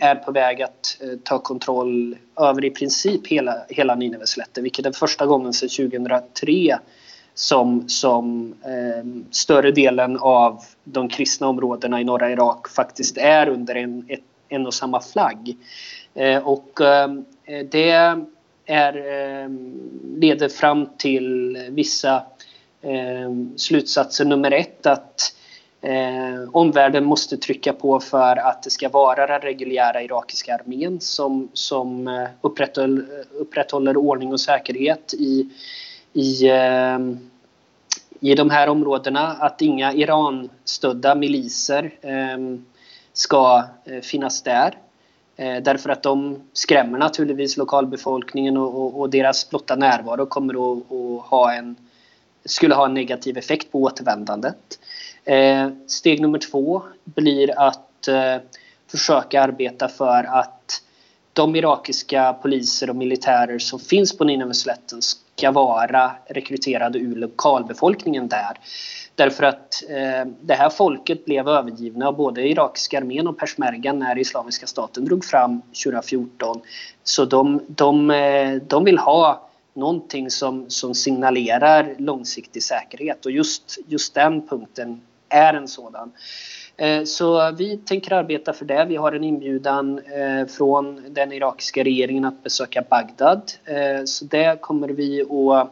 är 0.00 0.14
på 0.14 0.32
väg 0.32 0.62
att 0.62 1.00
ta 1.22 1.38
kontroll 1.38 2.16
över 2.36 2.64
i 2.64 2.70
princip 2.70 3.26
hela, 3.26 3.56
hela 3.68 3.94
Nineveslätten, 3.94 4.62
vilket 4.62 4.86
är 4.86 4.92
första 4.92 5.26
gången 5.26 5.52
sedan 5.52 5.90
2003 5.90 6.78
som, 7.40 7.88
som 7.88 8.54
eh, 8.64 9.06
större 9.30 9.70
delen 9.70 10.18
av 10.20 10.62
de 10.84 11.08
kristna 11.08 11.48
områdena 11.48 12.00
i 12.00 12.04
norra 12.04 12.30
Irak 12.30 12.68
faktiskt 12.68 13.18
är 13.18 13.48
under 13.48 13.74
en, 13.74 14.04
ett 14.08 14.20
en 14.50 14.66
och 14.66 14.74
samma 14.74 15.00
flagg. 15.00 15.56
Eh, 16.14 16.48
och 16.48 16.80
ehm, 16.80 17.24
det 17.70 17.90
är, 18.66 18.96
ehm, 18.96 19.90
leder 20.16 20.48
fram 20.48 20.88
till 20.98 21.56
vissa 21.70 22.22
ehm, 22.82 23.58
slutsatser. 23.58 24.24
Nummer 24.24 24.50
ett 24.50 24.86
att 24.86 25.34
Eh, 25.82 26.48
omvärlden 26.52 27.04
måste 27.04 27.36
trycka 27.36 27.72
på 27.72 28.00
för 28.00 28.36
att 28.36 28.62
det 28.62 28.70
ska 28.70 28.88
vara 28.88 29.26
den 29.26 29.40
reguljära 29.40 30.02
irakiska 30.02 30.54
armén 30.54 31.00
som, 31.00 31.48
som 31.52 32.08
eh, 32.08 32.28
upprätthåller, 32.40 33.06
upprätthåller 33.32 33.96
ordning 33.96 34.32
och 34.32 34.40
säkerhet 34.40 35.14
i, 35.14 35.48
i, 36.12 36.48
eh, 36.48 36.98
i 38.20 38.34
de 38.34 38.50
här 38.50 38.68
områdena. 38.68 39.20
Att 39.20 39.62
inga 39.62 39.92
Iran-stödda 39.92 41.14
miliser 41.14 41.94
eh, 42.00 42.38
ska 43.12 43.64
eh, 43.84 44.00
finnas 44.00 44.42
där. 44.42 44.78
Eh, 45.36 45.62
därför 45.62 45.90
att 45.90 46.02
de 46.02 46.42
skrämmer 46.52 46.98
naturligtvis 46.98 47.56
lokalbefolkningen 47.56 48.56
och, 48.56 48.74
och, 48.74 49.00
och 49.00 49.10
deras 49.10 49.50
blotta 49.50 49.76
närvaro 49.76 50.26
kommer 50.26 50.54
att, 50.54 50.92
att, 50.92 51.30
ha 51.30 51.54
en, 51.54 51.76
skulle 52.44 52.74
ha 52.74 52.86
en 52.86 52.94
negativ 52.94 53.38
effekt 53.38 53.72
på 53.72 53.82
återvändandet. 53.82 54.78
Eh, 55.24 55.68
steg 55.86 56.20
nummer 56.20 56.38
två 56.38 56.82
blir 57.04 57.58
att 57.58 57.86
försöka 58.90 59.42
arbeta 59.42 59.88
för 59.88 60.24
att 60.24 60.82
de 61.32 61.56
irakiska 61.56 62.32
poliser 62.32 62.90
och 62.90 62.96
militärer 62.96 63.58
som 63.58 63.78
finns 63.78 64.18
på 64.18 64.24
Nineveslätten 64.24 65.02
ska 65.40 65.50
vara 65.50 66.12
rekryterade 66.26 66.98
ur 66.98 67.16
lokalbefolkningen 67.16 68.28
där. 68.28 68.58
Därför 69.14 69.44
att 69.44 69.82
eh, 69.88 70.32
det 70.40 70.54
här 70.54 70.70
folket 70.70 71.24
blev 71.24 71.48
övergivna 71.48 72.08
av 72.08 72.16
både 72.16 72.48
irakiska 72.48 72.98
armén 72.98 73.26
och 73.26 73.38
persmergan 73.38 73.98
när 73.98 74.18
Islamiska 74.18 74.66
staten 74.66 75.04
drog 75.04 75.24
fram 75.24 75.62
2014. 75.84 76.60
Så 77.02 77.24
de, 77.24 77.60
de, 77.68 78.10
eh, 78.10 78.54
de 78.54 78.84
vill 78.84 78.98
ha 78.98 79.48
någonting 79.74 80.30
som, 80.30 80.70
som 80.70 80.94
signalerar 80.94 81.94
långsiktig 81.98 82.62
säkerhet 82.62 83.26
och 83.26 83.32
just, 83.32 83.78
just 83.86 84.14
den 84.14 84.48
punkten 84.48 85.00
är 85.28 85.54
en 85.54 85.68
sådan. 85.68 86.12
Eh, 86.80 87.04
så 87.04 87.50
vi 87.50 87.76
tänker 87.76 88.12
arbeta 88.12 88.52
för 88.52 88.64
det. 88.64 88.84
Vi 88.88 88.96
har 88.96 89.12
en 89.12 89.24
inbjudan 89.24 89.98
eh, 89.98 90.46
från 90.46 91.04
den 91.08 91.32
irakiska 91.32 91.84
regeringen 91.84 92.24
att 92.24 92.42
besöka 92.42 92.84
Bagdad. 92.90 93.52
Eh, 93.64 94.04
så 94.04 94.24
det 94.24 94.60
kommer 94.60 94.88
vi 94.88 95.22
att 95.22 95.70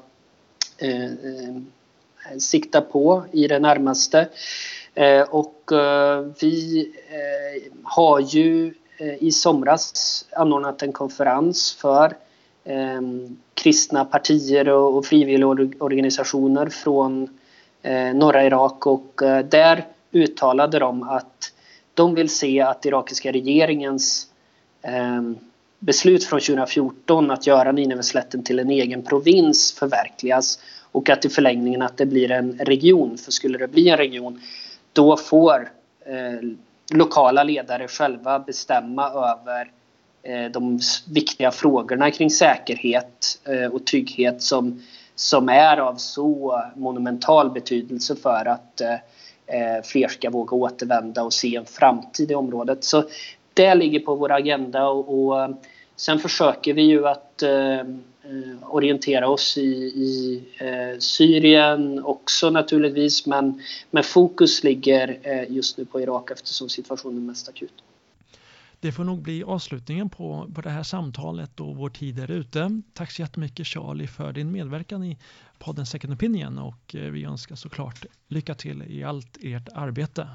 sikta 2.38 2.80
på 2.80 3.24
i 3.32 3.48
det 3.48 3.58
närmaste. 3.58 4.28
Och 5.28 5.70
vi 6.40 6.88
har 7.82 8.20
ju 8.20 8.74
i 9.18 9.30
somras 9.32 10.24
anordnat 10.32 10.82
en 10.82 10.92
konferens 10.92 11.74
för 11.80 12.16
kristna 13.54 14.04
partier 14.04 14.68
och 14.68 15.06
frivilligorganisationer 15.06 16.66
från 16.66 17.38
norra 18.14 18.44
Irak 18.44 18.86
och 18.86 19.20
där 19.44 19.84
uttalade 20.12 20.78
de 20.78 21.02
att 21.02 21.52
de 21.94 22.14
vill 22.14 22.28
se 22.28 22.60
att 22.60 22.86
irakiska 22.86 23.32
regeringens 23.32 24.26
ehm, 24.82 25.38
beslut 25.78 26.24
från 26.24 26.40
2014 26.40 27.30
att 27.30 27.46
göra 27.46 27.72
Nineveslätten 27.72 28.44
till 28.44 28.58
en 28.58 28.70
egen 28.70 29.02
provins 29.02 29.72
förverkligas 29.72 30.58
och 30.92 31.10
att 31.10 31.24
i 31.24 31.28
förlängningen 31.28 31.82
att 31.82 31.96
det 31.96 32.06
blir 32.06 32.30
en 32.30 32.58
region. 32.58 33.18
För 33.18 33.32
skulle 33.32 33.58
det 33.58 33.68
bli 33.68 33.88
en 33.88 33.96
region 33.96 34.40
då 34.92 35.16
får 35.16 35.72
eh, 36.06 36.48
lokala 36.92 37.44
ledare 37.44 37.88
själva 37.88 38.38
bestämma 38.38 39.08
över 39.08 39.70
eh, 40.22 40.50
de 40.50 40.80
viktiga 41.08 41.50
frågorna 41.50 42.10
kring 42.10 42.30
säkerhet 42.30 43.40
eh, 43.44 43.72
och 43.72 43.86
trygghet 43.86 44.42
som, 44.42 44.82
som 45.14 45.48
är 45.48 45.76
av 45.76 45.94
så 45.94 46.62
monumental 46.76 47.50
betydelse 47.50 48.16
för 48.16 48.48
att 48.48 48.80
eh, 48.80 48.94
Eh, 49.48 49.82
fler 49.84 50.08
ska 50.08 50.30
våga 50.30 50.56
återvända 50.56 51.22
och 51.22 51.32
se 51.32 51.56
en 51.56 51.66
framtid 51.66 52.30
i 52.30 52.34
området. 52.34 52.84
Så 52.84 53.04
det 53.54 53.74
ligger 53.74 54.00
på 54.00 54.14
vår 54.14 54.32
agenda 54.32 54.88
och, 54.88 55.18
och 55.18 55.42
eh, 55.42 55.50
sen 55.96 56.18
försöker 56.18 56.74
vi 56.74 56.82
ju 56.82 57.08
att 57.08 57.42
eh, 57.42 57.78
eh, 57.78 57.84
orientera 58.62 59.28
oss 59.28 59.58
i, 59.58 59.70
i 59.76 60.42
eh, 60.58 60.98
Syrien 60.98 62.04
också 62.04 62.50
naturligtvis 62.50 63.26
men, 63.26 63.62
men 63.90 64.02
fokus 64.02 64.64
ligger 64.64 65.18
eh, 65.22 65.52
just 65.52 65.78
nu 65.78 65.84
på 65.84 66.00
Irak 66.00 66.30
eftersom 66.30 66.68
situationen 66.68 67.16
är 67.16 67.26
mest 67.26 67.48
akut. 67.48 67.72
Det 68.80 68.92
får 68.92 69.04
nog 69.04 69.22
bli 69.22 69.42
avslutningen 69.42 70.10
på, 70.10 70.50
på 70.54 70.60
det 70.60 70.70
här 70.70 70.82
samtalet 70.82 71.60
och 71.60 71.76
vår 71.76 71.90
tid 71.90 72.18
är 72.18 72.30
ute. 72.30 72.82
Tack 72.92 73.10
så 73.10 73.22
jättemycket 73.22 73.66
Charlie 73.66 74.06
för 74.06 74.32
din 74.32 74.52
medverkan 74.52 75.04
i 75.04 75.18
podden 75.58 75.86
Second 75.86 76.12
Opinion 76.12 76.58
och 76.58 76.94
vi 76.94 77.24
önskar 77.24 77.56
såklart 77.56 78.04
lycka 78.28 78.54
till 78.54 78.82
i 78.82 79.04
allt 79.04 79.38
ert 79.40 79.68
arbete. 79.74 80.28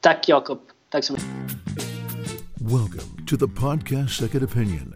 Tack 0.00 0.28
Jakob. 0.28 0.60
Tack 0.88 1.04
så 1.04 1.12
mycket. 1.12 1.28
Welcome 2.54 3.26
to 3.26 3.36
the 3.36 3.60
podcast 3.60 4.16
Second 4.16 4.44
Opinion. 4.44 4.94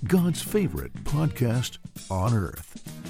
God's 0.00 0.44
favorite 0.44 1.04
podcast 1.04 1.78
on 2.10 2.34
earth. 2.34 3.07